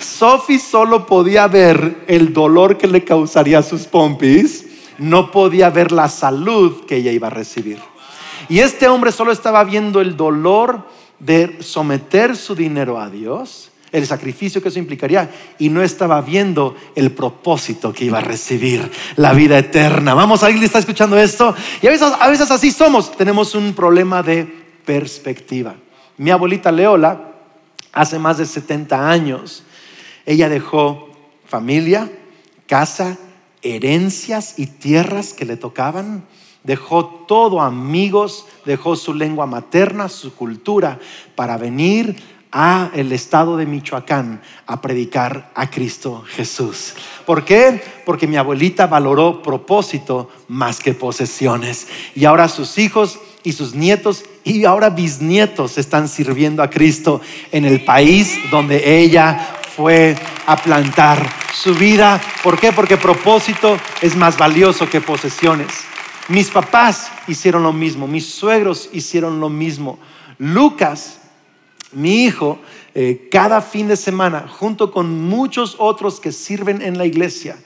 [0.00, 4.66] Sophie solo podía ver el dolor que le causaría a sus pompis,
[4.98, 7.78] no podía ver la salud que ella iba a recibir.
[8.48, 10.82] Y este hombre solo estaba viendo el dolor
[11.18, 16.76] de someter su dinero a Dios, el sacrificio que eso implicaría, y no estaba viendo
[16.94, 20.14] el propósito que iba a recibir, la vida eterna.
[20.14, 21.54] Vamos, ¿alguien está escuchando esto?
[21.82, 24.46] Y a veces, a veces así somos, tenemos un problema de
[24.84, 25.74] perspectiva.
[26.18, 27.27] Mi abuelita Leola,
[27.92, 29.64] hace más de 70 años,
[30.26, 31.08] ella dejó
[31.46, 32.10] familia,
[32.66, 33.16] casa,
[33.62, 36.24] herencias y tierras que le tocaban.
[36.62, 40.98] Dejó todo, amigos, dejó su lengua materna, su cultura,
[41.34, 42.16] para venir
[42.50, 46.94] a el estado de Michoacán a predicar a Cristo Jesús.
[47.26, 47.82] ¿Por qué?
[48.04, 51.88] Porque mi abuelita valoró propósito más que posesiones.
[52.14, 53.18] Y ahora sus hijos
[53.48, 59.54] y sus nietos y ahora bisnietos están sirviendo a Cristo en el país donde ella
[59.74, 60.14] fue
[60.46, 62.20] a plantar su vida.
[62.42, 62.72] ¿Por qué?
[62.72, 65.68] Porque propósito es más valioso que posesiones.
[66.28, 69.98] Mis papás hicieron lo mismo, mis suegros hicieron lo mismo.
[70.36, 71.16] Lucas,
[71.92, 72.58] mi hijo,
[72.94, 77.56] eh, cada fin de semana, junto con muchos otros que sirven en la iglesia,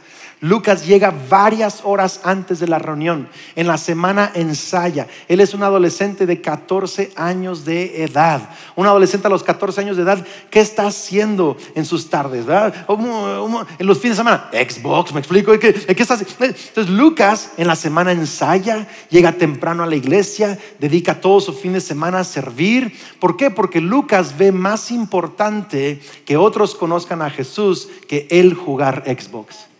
[0.43, 3.29] Lucas llega varias horas antes de la reunión.
[3.55, 5.07] En la semana ensaya.
[5.29, 8.51] Él es un adolescente de 14 años de edad.
[8.75, 12.45] Un adolescente a los 14 años de edad, ¿qué está haciendo en sus tardes?
[12.49, 15.57] En los fines de semana, Xbox, me explico.
[15.61, 21.21] ¿Qué, qué está Entonces Lucas en la semana ensaya, llega temprano a la iglesia, dedica
[21.21, 22.99] todo su fin de semana a servir.
[23.21, 23.53] ¿Por qué?
[23.53, 29.72] Porque Lucas ve más importante que otros conozcan a Jesús que él jugar Xbox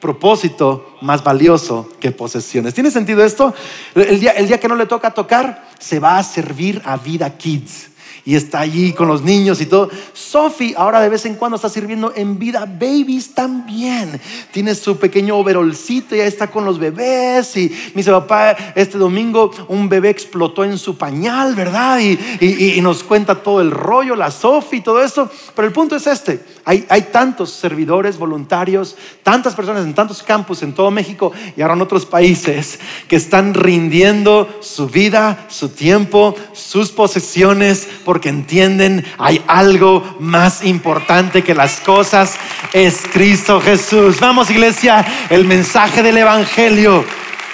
[0.00, 2.74] propósito más valioso que posesiones.
[2.74, 3.54] ¿Tiene sentido esto?
[3.94, 7.36] El día, el día que no le toca tocar, se va a servir a Vida
[7.36, 7.90] Kids
[8.28, 9.88] y está allí con los niños y todo.
[10.12, 14.20] Sophie ahora de vez en cuando está sirviendo en vida babies también.
[14.52, 19.50] Tiene su pequeño overolcito, ya está con los bebés y me dice papá, este domingo
[19.68, 22.00] un bebé explotó en su pañal, ¿verdad?
[22.00, 25.30] Y, nos cuenta todo el rollo, la Sophie y todo eso.
[25.54, 30.62] Pero el punto es este, hay, hay tantos servidores voluntarios, tantas personas en tantos campus
[30.62, 36.34] en todo México y ahora en otros países que están rindiendo su vida, su tiempo,
[36.52, 42.36] sus posesiones por porque entienden hay algo más importante que las cosas,
[42.72, 44.18] es Cristo Jesús.
[44.18, 47.04] Vamos iglesia, el mensaje del Evangelio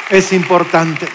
[0.09, 1.07] es importante.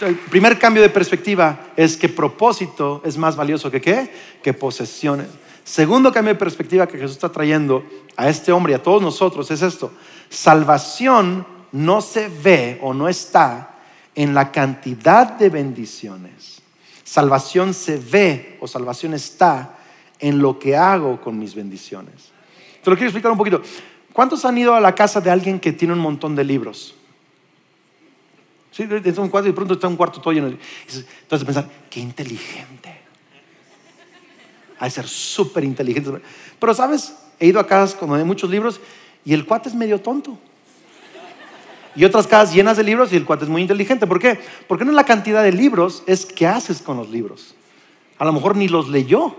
[0.00, 4.08] El primer cambio de perspectiva es que propósito es más valioso que qué?
[4.40, 5.26] Que posesiones.
[5.64, 7.84] Segundo cambio de perspectiva que Jesús está trayendo
[8.16, 9.90] a este hombre y a todos nosotros es esto.
[10.30, 13.74] Salvación no se ve o no está
[14.14, 16.56] en la cantidad de bendiciones
[17.06, 19.78] Salvación se ve o salvación está
[20.18, 22.32] en lo que hago con mis bendiciones.
[22.82, 23.62] Te lo quiero explicar un poquito.
[24.12, 26.96] ¿Cuántos han ido a la casa de alguien que tiene un montón de libros?
[28.72, 30.48] Sí, es un cuarto y de pronto está un cuarto todo lleno.
[30.48, 33.00] Entonces pensar, qué inteligente.
[34.80, 36.10] Hay ser súper inteligente.
[36.58, 38.80] Pero sabes, he ido a casas con muchos libros
[39.24, 40.36] y el cuate es medio tonto
[41.96, 44.06] y otras casas llenas de libros y el cuate es muy inteligente.
[44.06, 44.38] ¿Por qué?
[44.68, 47.54] Porque no es la cantidad de libros, es qué haces con los libros.
[48.18, 49.34] A lo mejor ni los leyó,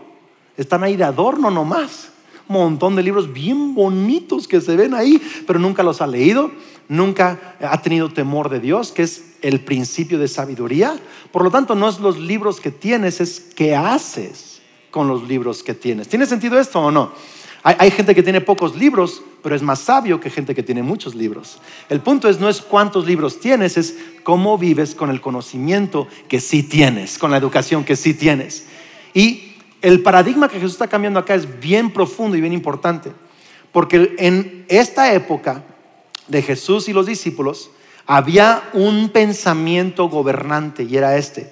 [0.57, 2.09] están ahí de adorno nomás.
[2.47, 6.51] Un montón de libros bien bonitos que se ven ahí, pero nunca los ha leído,
[6.87, 10.97] nunca ha tenido temor de Dios, que es el principio de sabiduría.
[11.31, 15.61] Por lo tanto, no es los libros que tienes, es qué haces con los libros
[15.61, 16.07] que tienes.
[16.07, 17.11] ¿Tiene sentido esto o no?
[17.69, 21.15] Hay, gente que tiene pocos libros, pero es más sabio que gente que tiene muchos
[21.15, 21.59] libros.
[21.89, 26.39] El punto es no es cuántos libros tienes, es cómo vives con el conocimiento que
[26.39, 28.67] sí tienes, con la educación que sí tienes.
[29.13, 29.51] Y
[29.81, 33.11] el paradigma que Jesús está cambiando acá es bien profundo y bien importante,
[33.73, 35.65] porque en esta época
[36.29, 37.69] de Jesús y los discípulos
[38.05, 41.51] había un pensamiento gobernante y era este,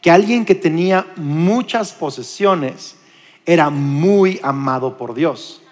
[0.00, 2.94] que alguien que tenía muchas posesiones,
[3.46, 5.62] era muy amado por Dios,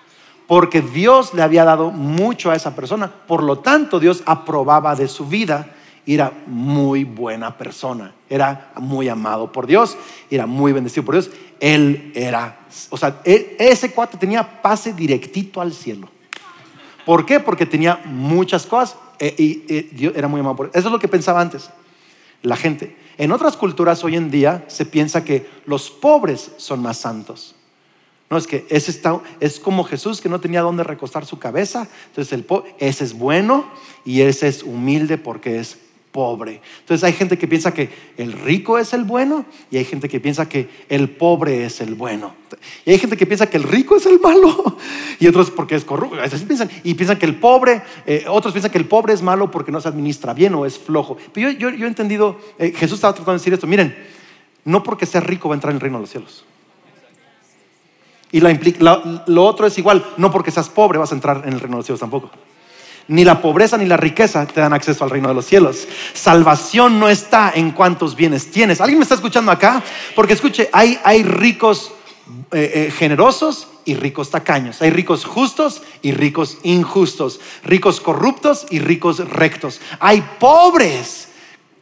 [0.47, 5.09] porque Dios le había dado mucho a esa persona, por lo tanto Dios aprobaba de
[5.09, 5.75] su vida
[6.07, 9.97] y era muy buena persona, era muy amado por Dios,
[10.31, 11.31] era muy bendecido por Dios.
[11.61, 12.61] Él era,
[12.91, 16.09] o sea, e, ese cuate tenía pase directito al cielo.
[17.05, 17.41] ¿Por qué?
[17.41, 20.99] Porque tenía muchas cosas eh, y eh, Dios era muy amado por Eso es lo
[20.99, 21.71] que pensaba antes
[22.45, 22.97] la gente.
[23.17, 27.54] En otras culturas hoy en día se piensa que los pobres son más santos.
[28.35, 29.01] No, es que ese
[29.39, 31.87] es como Jesús que no tenía dónde recostar su cabeza.
[32.09, 32.45] Entonces,
[32.81, 33.65] ese es bueno
[34.05, 35.79] y ese es humilde porque es
[36.11, 36.61] pobre.
[36.81, 40.19] Entonces hay gente que piensa que el rico es el bueno y hay gente que
[40.19, 42.35] piensa que el pobre es el bueno.
[42.85, 44.79] Y hay gente que piensa que el rico es el malo
[45.21, 46.17] y otros porque es corrupto.
[46.49, 49.71] piensan, y piensan que el pobre, eh, otros piensan que el pobre es malo porque
[49.71, 51.17] no se administra bien o es flojo.
[51.33, 53.97] Pero yo, he entendido, eh, Jesús estaba tratando de decir esto, miren,
[54.65, 56.45] no porque sea rico va a entrar en el reino de los cielos.
[58.35, 61.77] Y lo otro es igual, no porque seas pobre vas a entrar en el reino
[61.77, 62.33] de los cielos tampoco.
[63.07, 65.87] Ni la pobreza ni la riqueza te dan acceso al reino de los cielos.
[66.15, 68.81] Salvación no está en cuántos bienes tienes.
[68.81, 69.81] ¿Alguien me está escuchando acá?
[70.17, 71.93] Porque escuche, hay, hay ricos
[72.51, 74.83] eh, eh, generosos y ricos tacaños.
[74.83, 77.39] Hay ricos justos y ricos injustos.
[77.63, 79.81] Ricos corruptos y ricos rectos.
[80.01, 81.29] Hay pobres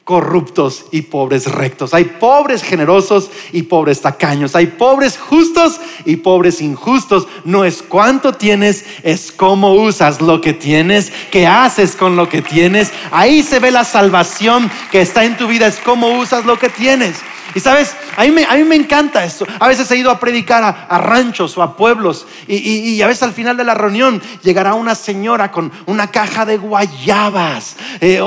[0.05, 1.95] corruptos y pobres rectos.
[1.95, 4.57] Hay pobres generosos y pobres tacaños.
[4.57, 7.29] Hay pobres justos y pobres injustos.
[7.45, 12.43] No es cuánto tienes, es cómo usas lo que tienes, qué haces con lo que
[12.43, 12.93] tienes.
[13.11, 16.69] Ahí se ve la salvación que está en tu vida, es cómo usas lo que
[16.69, 17.17] tienes.
[17.55, 19.47] Y sabes, a mí me, a mí me encanta esto.
[19.59, 23.33] A veces he ido a predicar a, ranchos o a pueblos y, a veces al
[23.33, 27.77] final de la reunión llegará una señora con una caja de guayabas.
[28.01, 28.21] Eh,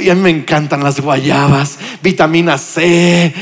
[0.00, 3.34] y a mí me encantan las guayabas, vitamina C.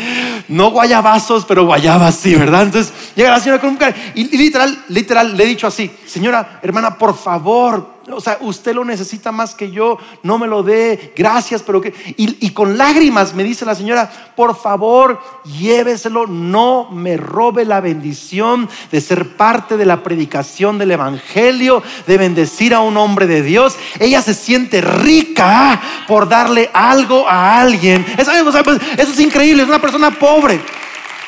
[0.49, 2.63] No guayabazos, pero guayabas sí, ¿verdad?
[2.63, 3.79] Entonces llega la señora con un...
[4.15, 8.75] Y, y literal, literal, le he dicho así, señora, hermana, por favor, o sea, usted
[8.75, 11.93] lo necesita más que yo, no me lo dé, gracias, pero que...
[12.17, 15.21] Y, con lágrimas me dice la señora, por favor,
[15.59, 22.19] lléveselo, no me robe la bendición de ser parte de la predicación del Evangelio, de
[22.19, 23.77] bendecir a un hombre de Dios.
[23.99, 28.05] Ella se siente rica por darle algo a alguien.
[28.19, 28.33] Eso,
[28.65, 30.61] pues, eso es increíble, es una persona pobre.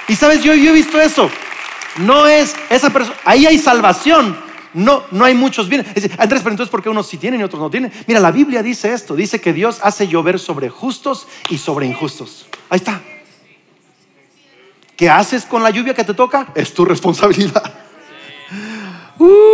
[0.09, 1.31] Y sabes, yo he visto eso.
[1.99, 5.88] No es esa persona, ahí hay salvación no, no hay muchos bienes.
[6.18, 7.92] Andrés, pero entonces, ¿por qué unos sí tienen y otros no tienen?
[8.06, 12.46] Mira, la Biblia dice esto: dice que Dios hace llover sobre justos y sobre injustos.
[12.68, 13.00] Ahí está.
[14.96, 16.48] ¿Qué haces con la lluvia que te toca?
[16.54, 17.72] Es tu responsabilidad.
[19.18, 19.52] Uh.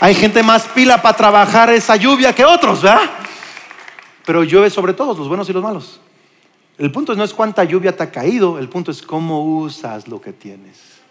[0.00, 3.10] hay gente más pila para trabajar esa lluvia que otros, ¿verdad?
[4.24, 6.00] Pero llueve sobre todos, los buenos y los malos.
[6.78, 10.20] El punto no es cuánta lluvia te ha caído, el punto es cómo usas lo
[10.20, 11.01] que tienes.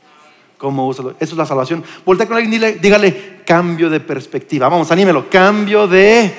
[0.61, 1.83] ¿Cómo Eso es la salvación.
[2.05, 4.69] Voltea con alguien y dígale, cambio de perspectiva.
[4.69, 6.31] Vamos, anímelo, cambio de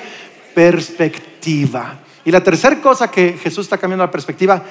[0.55, 1.99] perspectiva.
[2.23, 4.63] Y la tercera cosa que Jesús está cambiando la perspectiva,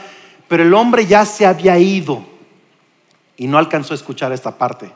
[0.48, 2.24] pero el hombre ya se había ido
[3.36, 4.90] y no alcanzó a escuchar esta parte.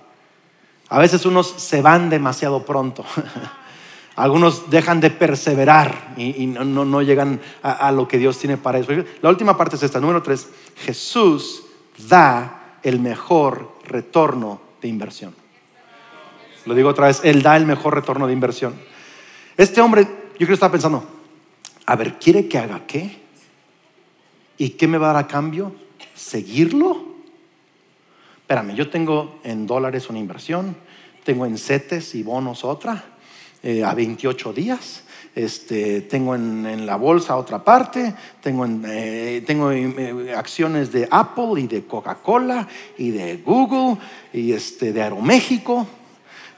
[0.88, 3.04] A veces unos se van demasiado pronto.
[4.16, 9.04] Algunos dejan de perseverar y, no, llegan a, a, lo que Dios tiene para ellos.
[9.20, 10.48] La última parte es esta, número tres.
[10.76, 11.62] Jesús
[12.08, 15.34] da el mejor retorno de inversión.
[16.64, 18.74] Lo digo otra vez, Él da el mejor retorno de inversión.
[19.56, 21.04] Este hombre, yo creo que estaba pensando,
[21.86, 23.22] a ver, ¿quiere que haga qué?
[24.58, 25.74] ¿Y qué me va a dar a cambio?
[26.14, 27.16] ¿Seguirlo?
[28.40, 30.76] Espérame, yo tengo en dólares una inversión,
[31.24, 33.04] tengo en CETES y bonos otra,
[33.62, 35.05] eh, a 28 días
[35.36, 41.66] este, tengo en, la bolsa otra parte, tengo, en, eh, eh, acciones de Apple y
[41.66, 43.98] de Coca-Cola y de Google
[44.32, 45.86] y este, de Aeroméxico.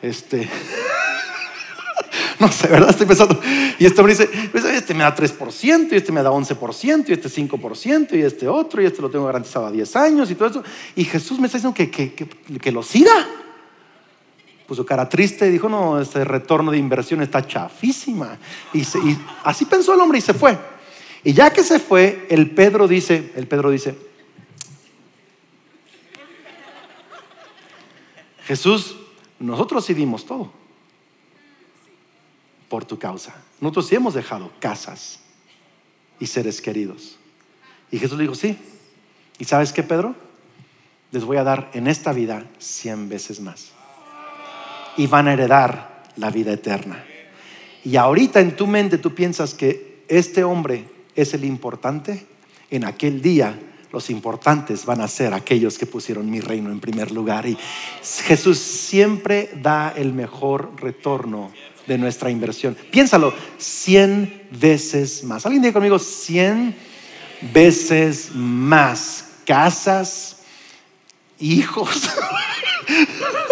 [0.00, 0.48] Este,
[2.38, 2.90] no sé, ¿verdad?
[2.90, 3.40] Estoy pensando.
[3.80, 7.12] Y este me dice, pues, este me da 3%, y este me da 11%, y
[7.12, 10.50] este 5%, y este otro, y este lo tengo garantizado a 10 años, y todo
[10.50, 10.62] eso.
[10.94, 12.14] Y Jesús me está diciendo que,
[12.60, 13.26] que lo siga
[14.68, 18.38] puso cara triste y dijo, no, este retorno de inversión está chafísima.
[18.74, 18.83] Y,
[19.42, 20.59] así pensó el hombre y se fue.
[21.24, 23.98] Y ya que se fue, el Pedro dice, el Pedro dice,
[28.44, 28.96] Jesús,
[29.38, 30.52] nosotros sí dimos todo
[32.68, 33.35] por tu causa.
[33.62, 35.20] Nosotros sí hemos dejado casas
[36.20, 37.16] y seres queridos.
[37.90, 38.59] Y Jesús le dijo, sí.
[39.38, 40.14] ¿Y sabes qué, Pedro?
[41.11, 43.78] Les voy a dar en esta vida cien veces más
[44.99, 47.03] y van a heredar la vida eterna.
[47.84, 50.84] Y ahorita en tu mente tú piensas que este hombre
[51.14, 52.26] es el importante,
[52.70, 53.59] en aquel día
[53.92, 57.46] los importantes van a ser aquellos que pusieron mi reino en primer lugar.
[57.46, 57.57] Y
[58.03, 61.51] Jesús siempre da el mejor retorno
[61.86, 62.76] de nuestra inversión.
[62.90, 65.46] Piénsalo, cien veces más.
[65.46, 66.76] ¿Alguien dice conmigo cien
[67.53, 69.24] veces más?
[69.46, 70.40] Casas,
[71.38, 72.11] hijos.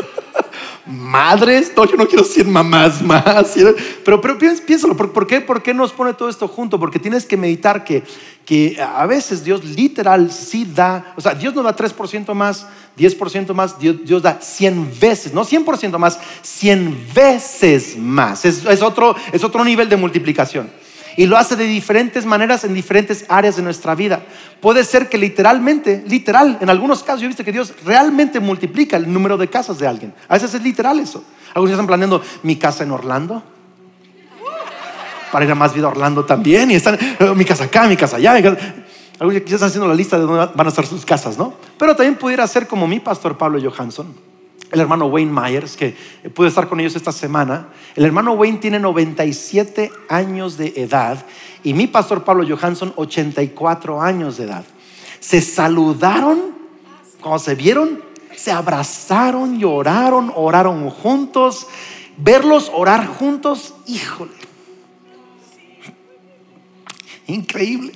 [0.86, 1.72] madres.
[1.76, 3.54] No, yo no quiero 100 mamás más.
[4.04, 6.78] Pero, pero piénsalo, ¿por, qué, ¿por qué nos pone todo esto junto?
[6.78, 8.02] Porque tienes que meditar que,
[8.44, 12.66] que a veces Dios literal sí da, o sea, Dios no da 3% más,
[12.96, 18.44] 10% más, Dios, Dios, da 100 veces, no 100% más, 100 veces más.
[18.44, 20.70] Es, es, otro, es otro nivel de multiplicación.
[21.16, 24.22] Y lo hace de diferentes maneras en diferentes áreas de nuestra vida.
[24.60, 28.96] Puede ser que literalmente, literal, en algunos casos yo he visto que Dios realmente multiplica
[28.96, 30.12] el número de casas de alguien.
[30.28, 31.24] A veces es literal eso.
[31.54, 33.42] Algunos están planeando mi casa en Orlando.
[35.32, 36.70] Para ir a más vida a Orlando también.
[36.70, 38.32] Y están, oh, mi casa acá, mi casa allá.
[39.18, 41.54] Algunos quizás están haciendo la lista de dónde van a estar sus casas, ¿no?
[41.78, 44.25] Pero también pudiera ser como mi pastor Pablo Johansson
[44.76, 45.96] el hermano Wayne Myers, que
[46.34, 47.68] pude estar con ellos esta semana.
[47.94, 51.24] El hermano Wayne tiene 97 años de edad
[51.62, 54.64] y mi pastor Pablo Johansson 84 años de edad.
[55.18, 56.54] Se saludaron
[57.20, 58.02] cuando se vieron,
[58.36, 61.66] se abrazaron, lloraron, oraron juntos.
[62.18, 64.32] Verlos orar juntos, híjole.
[67.26, 67.94] Increíble.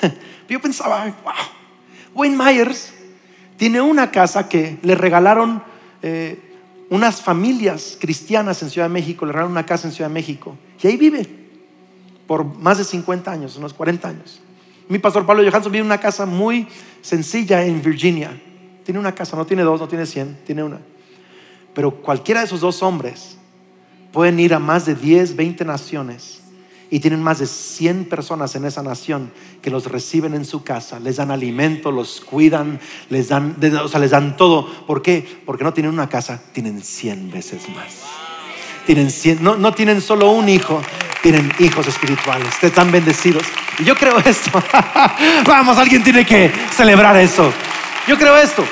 [0.48, 1.32] Yo pensaba, wow,
[2.14, 2.92] Wayne Myers
[3.56, 5.62] tiene una casa que le regalaron
[6.02, 6.52] eh,
[6.90, 10.56] unas familias cristianas en Ciudad de México, le regalaron una casa en Ciudad de México.
[10.82, 11.26] Y ahí vive
[12.26, 14.40] por más de 50 años, unos 40 años.
[14.88, 16.68] Mi pastor Pablo Johansson vive en una casa muy
[17.00, 18.38] sencilla en Virginia.
[18.84, 20.80] Tiene una casa, no tiene dos, no tiene 100, tiene una.
[21.72, 23.38] Pero cualquiera de esos dos hombres
[24.12, 26.41] pueden ir a más de 10, 20 naciones
[26.92, 29.32] y tienen más de 100 personas en esa nación
[29.62, 32.78] que los reciben en su casa, les dan alimento, los cuidan,
[33.08, 34.66] les dan, o sea, les dan todo.
[34.86, 35.26] ¿Por qué?
[35.46, 37.94] Porque no tienen una casa, tienen 100 veces más.
[38.84, 40.82] Tienen 100, no, no tienen solo un hijo,
[41.22, 43.44] tienen hijos espirituales, están bendecidos.
[43.78, 44.50] Y yo creo esto.
[45.46, 47.50] Vamos, alguien tiene que celebrar eso.
[48.06, 48.62] Yo creo esto.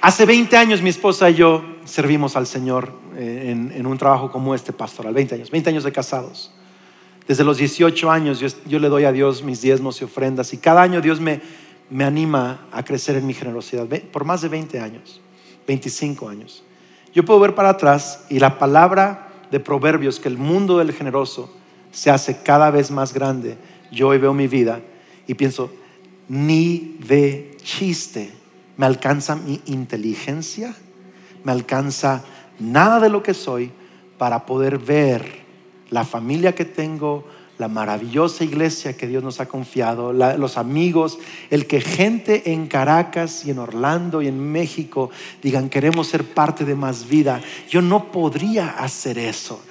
[0.00, 4.54] Hace 20 años mi esposa y yo servimos al Señor eh, en, un trabajo como
[4.54, 6.52] este pastoral, 20 años, 20 años de casados.
[7.28, 10.82] Desde los 18 años yo, le doy a Dios mis diezmos y ofrendas y cada
[10.82, 11.40] año Dios me,
[11.90, 15.20] me anima a crecer en mi generosidad, por más de 20 años,
[15.66, 16.62] 25 años.
[17.14, 21.52] Yo puedo ver para atrás y la palabra de proverbios que el mundo del generoso
[21.90, 23.56] se hace cada vez más grande.
[23.90, 24.80] Yo hoy veo mi vida
[25.26, 25.70] y pienso,
[26.28, 28.32] ni de chiste
[28.76, 30.74] me alcanza mi inteligencia,
[31.44, 32.24] me alcanza
[32.58, 33.70] nada de lo que soy
[34.18, 35.44] para poder ver
[35.90, 37.24] la familia que tengo,
[37.58, 41.18] la maravillosa iglesia que Dios nos ha confiado, los amigos,
[41.50, 45.10] el que gente en Caracas y en Orlando y en México
[45.42, 47.40] digan queremos ser parte de más vida.
[47.68, 49.62] Yo no podría hacer eso.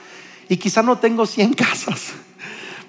[0.49, 2.13] Y quizá no tengo 100 casas,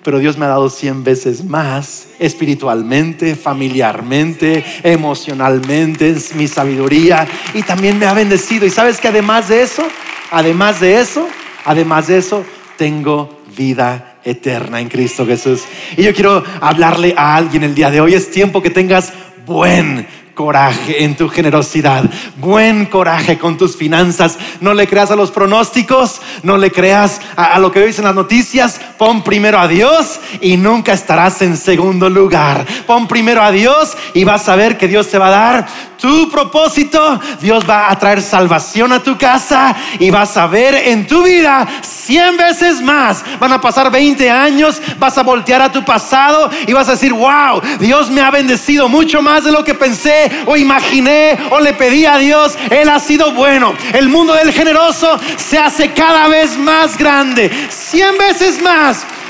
[0.07, 7.63] pero Dios me ha dado 100 veces más espiritualmente, familiarmente, emocionalmente, es mi sabiduría y
[7.63, 8.65] también me ha bendecido.
[8.67, 9.83] Y sabes que además de eso,
[10.31, 11.27] además de eso,
[11.65, 12.45] además de eso,
[12.79, 15.63] tengo vida eterna en Cristo Jesús.
[15.97, 18.15] Y yo quiero hablarle a alguien el día de hoy.
[18.15, 19.13] Es tiempo que tengas
[19.45, 22.05] buen coraje en tu generosidad,
[22.37, 24.39] buen coraje con tus finanzas.
[24.61, 28.15] No le creas a los pronósticos, no le creas a, lo que ves en las
[28.15, 28.81] noticias.
[28.99, 32.65] Pon primero a Dios y nunca estarás en segundo lugar.
[32.87, 35.67] Pon primero a Dios y vas a ver que Dios te va a dar
[35.99, 37.21] tu propósito.
[37.41, 41.67] Dios va a traer salvación a tu casa y vas a ver en tu vida
[41.83, 43.25] cien veces más.
[43.39, 47.13] Van a pasar 20 años, vas a voltear a tu pasado y vas a decir,
[47.13, 51.73] wow, Dios me ha bendecido mucho más de lo que pensé o imaginé o le
[51.75, 52.57] pedí a Dios.
[52.71, 53.75] Él ha sido bueno.
[53.93, 58.86] El mundo del generoso se hace cada vez más grande, cien veces más.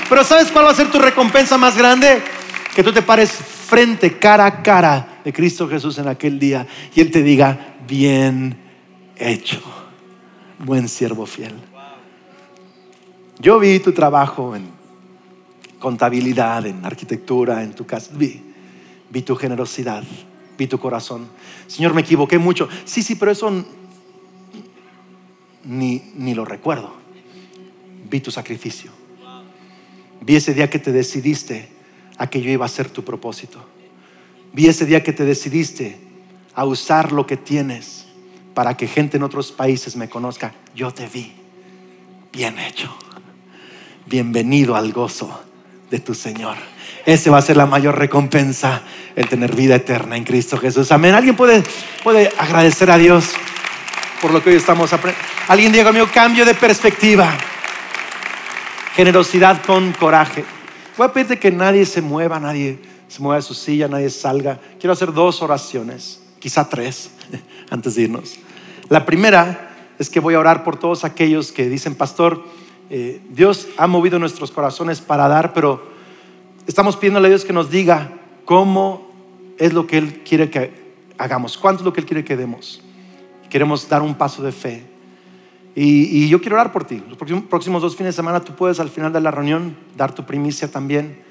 [0.09, 2.21] Pero ¿sabes cuál va a ser tu recompensa más grande?
[2.75, 7.01] Que tú te pares frente, cara a cara de Cristo Jesús en aquel día y
[7.01, 8.55] Él te diga, bien
[9.15, 9.61] hecho,
[10.59, 11.55] buen siervo fiel.
[13.39, 14.69] Yo vi tu trabajo en
[15.79, 18.41] contabilidad, en arquitectura, en tu casa, vi,
[19.09, 20.03] vi tu generosidad,
[20.55, 21.27] vi tu corazón.
[21.65, 22.69] Señor, me equivoqué mucho.
[22.85, 23.65] Sí, sí, pero eso
[25.63, 26.93] ni, ni lo recuerdo.
[28.09, 28.96] Vi tu sacrificio.
[30.21, 31.69] Vi ese día que te decidiste
[32.17, 33.63] a que yo iba a ser tu propósito.
[34.53, 35.97] Vi ese día que te decidiste
[36.53, 38.07] a usar lo que tienes
[38.53, 40.53] para que gente en otros países me conozca.
[40.75, 41.33] Yo te vi.
[42.33, 42.95] Bien hecho.
[44.05, 45.43] Bienvenido al gozo
[45.91, 46.55] de tu Señor.
[47.05, 48.81] Ese va a ser la mayor recompensa,
[49.15, 50.91] el tener vida eterna en Cristo Jesús.
[50.91, 51.13] Amén.
[51.13, 51.63] ¿Alguien puede,
[52.03, 53.31] puede agradecer a Dios
[54.21, 55.29] por lo que hoy estamos aprendiendo?
[55.47, 57.37] Alguien diga conmigo, cambio de perspectiva.
[58.97, 60.43] Generosidad con coraje.
[60.97, 64.59] Voy a pedirte que nadie se mueva, nadie se mueva de su silla, nadie salga.
[64.79, 66.19] Quiero hacer dos oraciones.
[66.39, 67.11] quizá tres,
[67.69, 68.39] antes de irnos.
[68.89, 72.43] La primera es que voy a orar por todos aquellos que dicen, pastor,
[72.89, 75.91] eh, Dios ha movido nuestros corazones para dar, pero
[76.65, 78.13] estamos pidiéndole a Dios que nos diga
[78.45, 79.11] cómo
[79.59, 80.73] es lo que Él quiere que
[81.19, 82.81] hagamos, cuánto es lo que Él quiere que demos.
[83.51, 84.96] Queremos dar un paso de fe.
[85.79, 87.03] Y, yo quiero orar por ti.
[87.07, 90.11] Los próximos, próximos dos fines de semana tú puedes al final de la reunión dar
[90.11, 91.21] tu primicia también.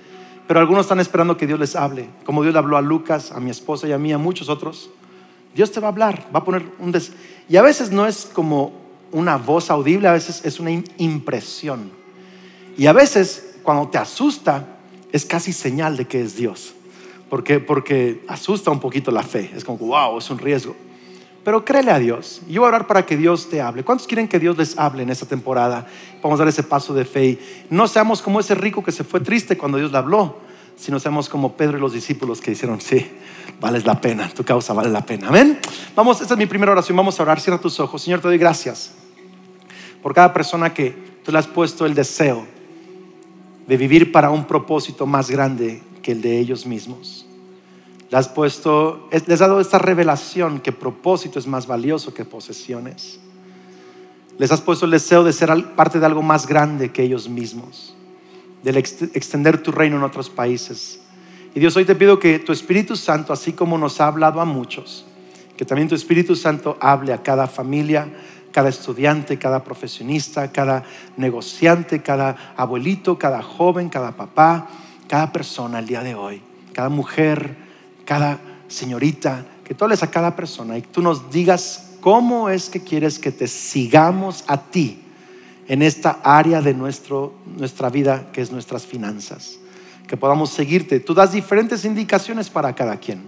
[0.47, 3.41] Pero algunos están esperando que Dios les hable, como Dios le habló a Lucas, a
[3.41, 4.91] mi esposa y a mí, a muchos otros.
[5.53, 7.13] Dios te va a hablar, va a poner un des...
[7.49, 8.73] Y a veces no es como
[9.11, 11.91] una voz audible, a veces es una impresión.
[12.79, 14.79] Y a veces cuando te asusta
[15.11, 16.73] es casi señal de que es Dios.
[17.29, 19.51] Porque, porque asusta un poquito la fe.
[19.57, 20.77] Es como, wow, es un riesgo.
[21.47, 22.43] Pero créele a Dios.
[22.49, 23.85] Yo voy a orar para que Dios te hable.
[23.85, 25.87] ¿Cuántos quieren que Dios les hable en esta temporada?
[26.21, 27.39] Vamos a dar ese paso de fe.
[27.71, 30.39] No seamos como ese rico que se fue triste cuando Dios le habló,
[30.75, 33.13] sino seamos como Pedro y los discípulos que dijeron, sí,
[33.61, 35.29] vale la pena, tu causa vale la pena.
[35.29, 35.61] Amén.
[35.95, 36.97] Vamos, esta es mi primera oración.
[36.97, 37.39] Vamos a orar.
[37.39, 38.03] Cierra tus ojos.
[38.03, 38.95] Señor, te doy gracias
[40.03, 42.45] por cada persona que tú le has puesto el deseo
[43.69, 47.26] de vivir para un propósito más grande que el de ellos mismos.
[48.11, 53.19] Les has puesto, les has dado esta revelación que propósito es más valioso que posesiones.
[54.39, 57.97] Les has puesto el deseo de ser parte de algo más grande que ellos mismos,
[58.63, 61.01] de extender tu reino en otros países.
[61.55, 64.45] Y Dios, hoy te pido que tu Espíritu Santo, así como nos ha hablado a
[64.45, 65.07] muchos,
[65.57, 68.09] que también tu Espíritu Santo hable a cada familia,
[68.53, 70.85] cada estudiante, cada profesionista, cada
[71.17, 74.69] negociante, cada abuelito, cada joven, cada papá,
[75.09, 76.43] cada persona el día de hoy,
[76.73, 77.66] cada mujer,
[78.07, 82.81] cada señorita, que tú hables a cada persona y tú nos digas cómo es que
[82.81, 85.01] quieres que te sigamos a ti
[85.69, 89.59] en esta área de nuestro, nuestra vida que es nuestras finanzas.
[90.07, 91.01] Que podamos seguirte.
[91.01, 93.27] Tú das diferentes indicaciones para cada quien.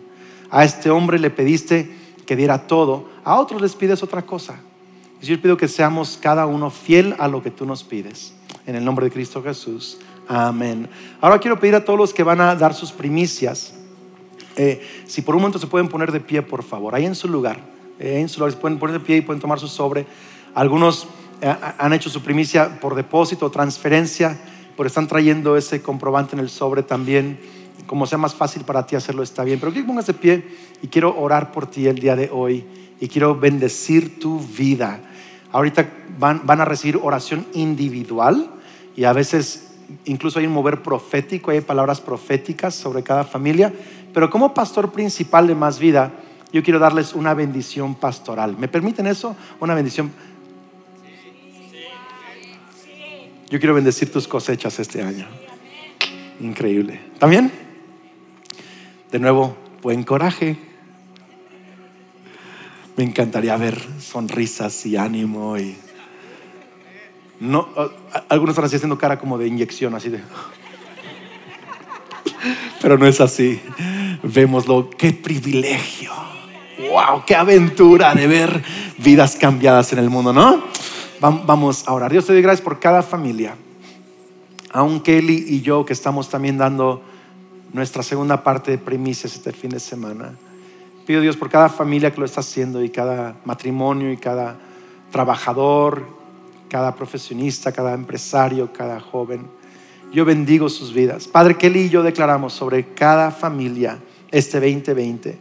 [0.49, 1.91] A este hombre le pediste
[2.25, 4.61] que diera todo, a otros les pides otra cosa.
[5.21, 8.33] Y yo pido que seamos cada uno fiel a lo que tú nos pides.
[8.65, 9.99] En el nombre de Cristo Jesús.
[10.29, 10.89] Amén.
[11.21, 13.75] Ahora quiero pedir a todos los que van a dar sus primicias
[14.59, 17.29] eh, si por un momento se pueden poner de pie, por favor, ahí en su
[17.29, 17.61] lugar,
[18.01, 20.05] eh, en su lugar, se pueden poner de pie y pueden tomar su sobre.
[20.53, 21.07] Algunos
[21.41, 24.37] eh, han hecho su primicia por depósito o transferencia,
[24.77, 27.39] pero están trayendo ese comprobante en el sobre también.
[27.87, 29.61] Como sea más fácil para ti hacerlo, está bien.
[29.61, 30.45] Pero que pongas de pie
[30.83, 32.67] y quiero orar por ti el día de hoy
[32.99, 35.01] y quiero bendecir tu vida.
[35.53, 35.89] Ahorita
[36.19, 38.51] van, van a recibir oración individual
[38.97, 39.69] y a veces
[40.05, 43.73] incluso hay un mover profético, hay palabras proféticas sobre cada familia.
[44.13, 46.13] Pero como pastor principal de Más Vida,
[46.53, 48.57] yo quiero darles una bendición pastoral.
[48.59, 49.37] ¿Me permiten eso?
[49.61, 50.13] Una bendición.
[53.51, 55.27] Yo quiero bendecir tus cosechas este año.
[56.41, 57.01] Increíble.
[57.19, 57.51] ¿También?
[59.11, 60.57] De nuevo, buen coraje.
[62.97, 65.77] Me encantaría ver sonrisas y ánimo y
[67.41, 67.69] no,
[68.29, 70.21] algunos están haciendo cara como de inyección, así de.
[72.83, 73.61] Pero no es así.
[74.23, 76.13] Vémoslo, qué privilegio.
[76.79, 78.63] Wow, qué aventura de ver
[78.99, 80.63] vidas cambiadas en el mundo, ¿no?
[81.21, 82.13] Vamos a orar.
[82.13, 83.57] Dios te doy gracias por cada familia.
[84.71, 87.03] Aún Kelly y yo que estamos también dando
[87.73, 90.35] nuestra segunda parte de primicias este fin de semana.
[91.07, 94.57] Pido Dios por cada familia que lo está haciendo y cada matrimonio y cada
[95.11, 96.07] trabajador,
[96.69, 99.47] cada profesionista, cada empresario, cada joven.
[100.13, 101.27] Yo bendigo sus vidas.
[101.27, 103.99] Padre Kelly y yo declaramos sobre cada familia
[104.31, 105.39] este 2020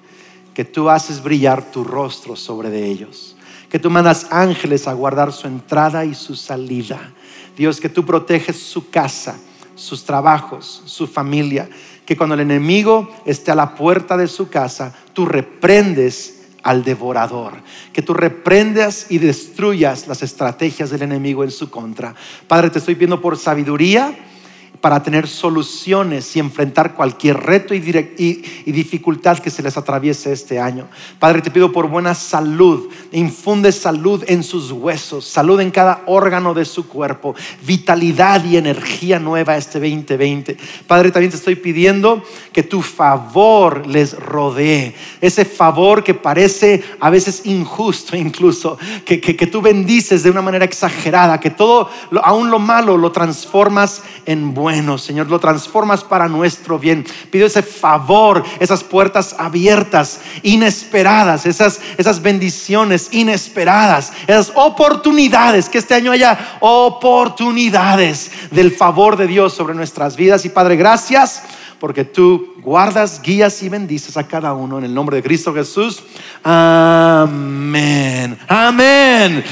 [0.58, 3.36] que tú haces brillar tu rostro sobre de ellos.
[3.70, 7.14] Que tú mandas ángeles a guardar su entrada y su salida.
[7.56, 9.38] Dios, que tú proteges su casa,
[9.76, 11.70] sus trabajos, su familia.
[12.08, 17.54] Que cuando el enemigo esté a la puerta de su casa, tú reprendes al devorador,
[17.94, 22.16] que tú reprendas y destruyas las estrategias del enemigo en su contra.
[22.48, 24.14] Padre, te estoy pidiendo por sabiduría
[24.82, 27.80] para tener soluciones y enfrentar cualquier reto y,
[28.66, 30.88] dificultad que se les atraviese este año.
[31.20, 36.54] Padre, te pido por buena salud, infunde salud en sus huesos, salud en cada órgano
[36.54, 40.58] de su cuerpo, vitalidad y energía nueva este 2020.
[40.86, 42.24] Padre, también te estoy pidiendo
[42.54, 49.48] que tu favor les rodee, ese favor que parece a veces injusto incluso, que, que
[49.48, 51.90] tú bendices de una manera exagerada, que todo,
[52.24, 57.06] aún lo malo, lo transformas en bueno bueno, Señor, lo transformas para nuestro bien.
[57.32, 65.94] Pido ese favor, esas puertas abiertas, inesperadas, esas, esas bendiciones inesperadas, esas oportunidades, que este
[65.94, 70.44] año haya oportunidades del favor de Dios sobre nuestras vidas.
[70.44, 71.44] Y Padre, gracias
[71.80, 76.04] porque tú guardas, guías y bendices a cada uno en el nombre de Cristo Jesús.
[76.44, 78.38] Amén.
[78.50, 79.46] Amén.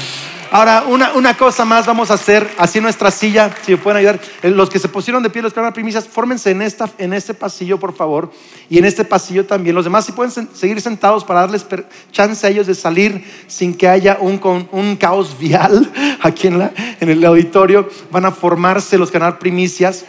[0.56, 4.18] Ahora, una, cosa más vamos a hacer, así nuestra silla, si me pueden ayudar.
[4.42, 7.34] Eh, los que se pusieron de pie, los que primicias, fórmense en, esta, en este
[7.34, 8.32] pasillo, por favor.
[8.70, 9.76] Y en este pasillo también.
[9.76, 11.66] Los demás, si pueden seguir sentados para darles
[12.10, 14.40] chance a ellos de salir sin que haya un,
[14.72, 15.92] un caos vial
[16.22, 17.90] aquí en, la, en el auditorio.
[18.10, 20.06] Van a formarse los que primicias.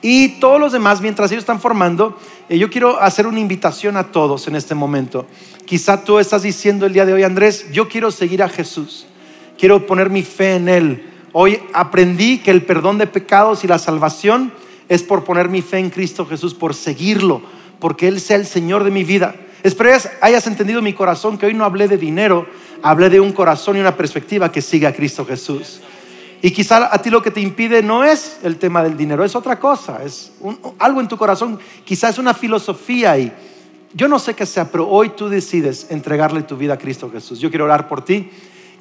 [0.00, 4.04] Y todos los demás, mientras ellos están formando, eh, yo quiero hacer una invitación a
[4.12, 5.26] todos en este momento.
[5.66, 9.08] Quizá tú estás diciendo el día de hoy, Andrés, yo quiero seguir a Jesús
[9.62, 11.08] quiero poner mi fe en Él.
[11.30, 14.52] Hoy aprendí que el perdón de pecados y la salvación
[14.88, 17.42] es por poner mi fe en Cristo Jesús, por seguirlo,
[17.78, 19.36] porque Él sea el Señor de mi vida.
[19.62, 22.44] Espero hayas entendido mi corazón, que hoy no hablé de dinero,
[22.82, 25.80] hablé de un corazón y una perspectiva que siga a Cristo Jesús.
[26.42, 29.36] Y quizá a ti lo que te impide no es el tema del dinero, es
[29.36, 30.32] otra cosa, es
[30.80, 33.32] algo en tu corazón, quizás es una filosofía y
[33.94, 37.38] yo no sé qué sea, pero hoy tú decides entregarle tu vida a Cristo Jesús.
[37.38, 38.28] Yo quiero orar por ti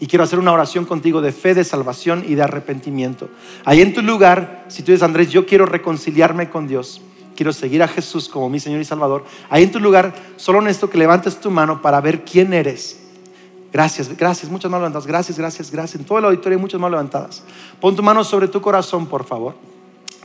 [0.02, 3.30] y quiero hacer una oración contigo de fe, de salvación y de arrepentimiento.
[3.64, 7.02] Ahí en tu lugar, si tú dices, Andrés, yo quiero reconciliarme con Dios,
[7.36, 10.89] quiero seguir a Jesús como mi Señor y Salvador, ahí en tu lugar, solo honesto
[10.89, 12.99] que levantes tu mano para ver quién eres.
[13.72, 16.02] Gracias, gracias, muchas manos levantadas, gracias, gracias, gracias.
[16.02, 17.43] En todo el auditorio hay muchas manos levantadas.
[17.80, 19.54] Pon tu mano sobre tu corazón, por favor.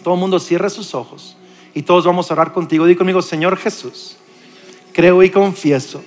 [0.02, 1.36] Todo el mundo cierre sus ojos
[1.74, 2.86] y todos vamos a orar contigo.
[2.86, 4.16] Di conmigo, Señor Jesús,
[4.94, 6.02] creo y confieso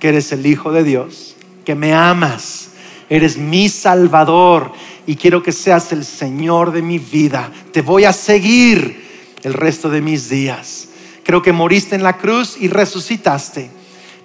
[0.00, 2.71] que eres el Hijo de Dios, que me amas
[3.12, 4.72] Eres mi Salvador
[5.06, 7.52] y quiero que seas el Señor de mi vida.
[7.70, 10.88] Te voy a seguir el resto de mis días.
[11.22, 13.70] Creo que moriste en la cruz y resucitaste.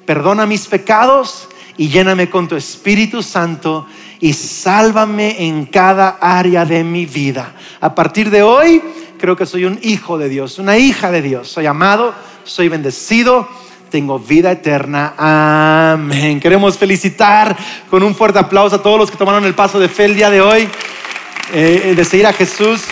[0.06, 3.88] Perdona mis pecados y lléname con tu Espíritu Santo
[4.22, 7.56] y sálvame en cada área de mi vida.
[7.82, 8.82] A partir de hoy,
[9.20, 11.50] creo que soy un hijo de Dios, una hija de Dios.
[11.50, 12.16] Soy amado,
[12.46, 13.50] soy bendecido
[13.90, 15.14] tengo vida eterna.
[15.18, 16.40] Amén.
[16.40, 17.56] Queremos felicitar
[17.90, 20.30] con un fuerte aplauso a todos los que tomaron el paso de fe el día
[20.30, 20.70] de hoy,
[21.54, 22.84] eh, de seguir a Jesús.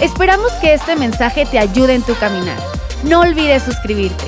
[0.00, 2.58] Esperamos que este mensaje te ayude en tu caminar.
[3.04, 4.24] No olvides suscribirte.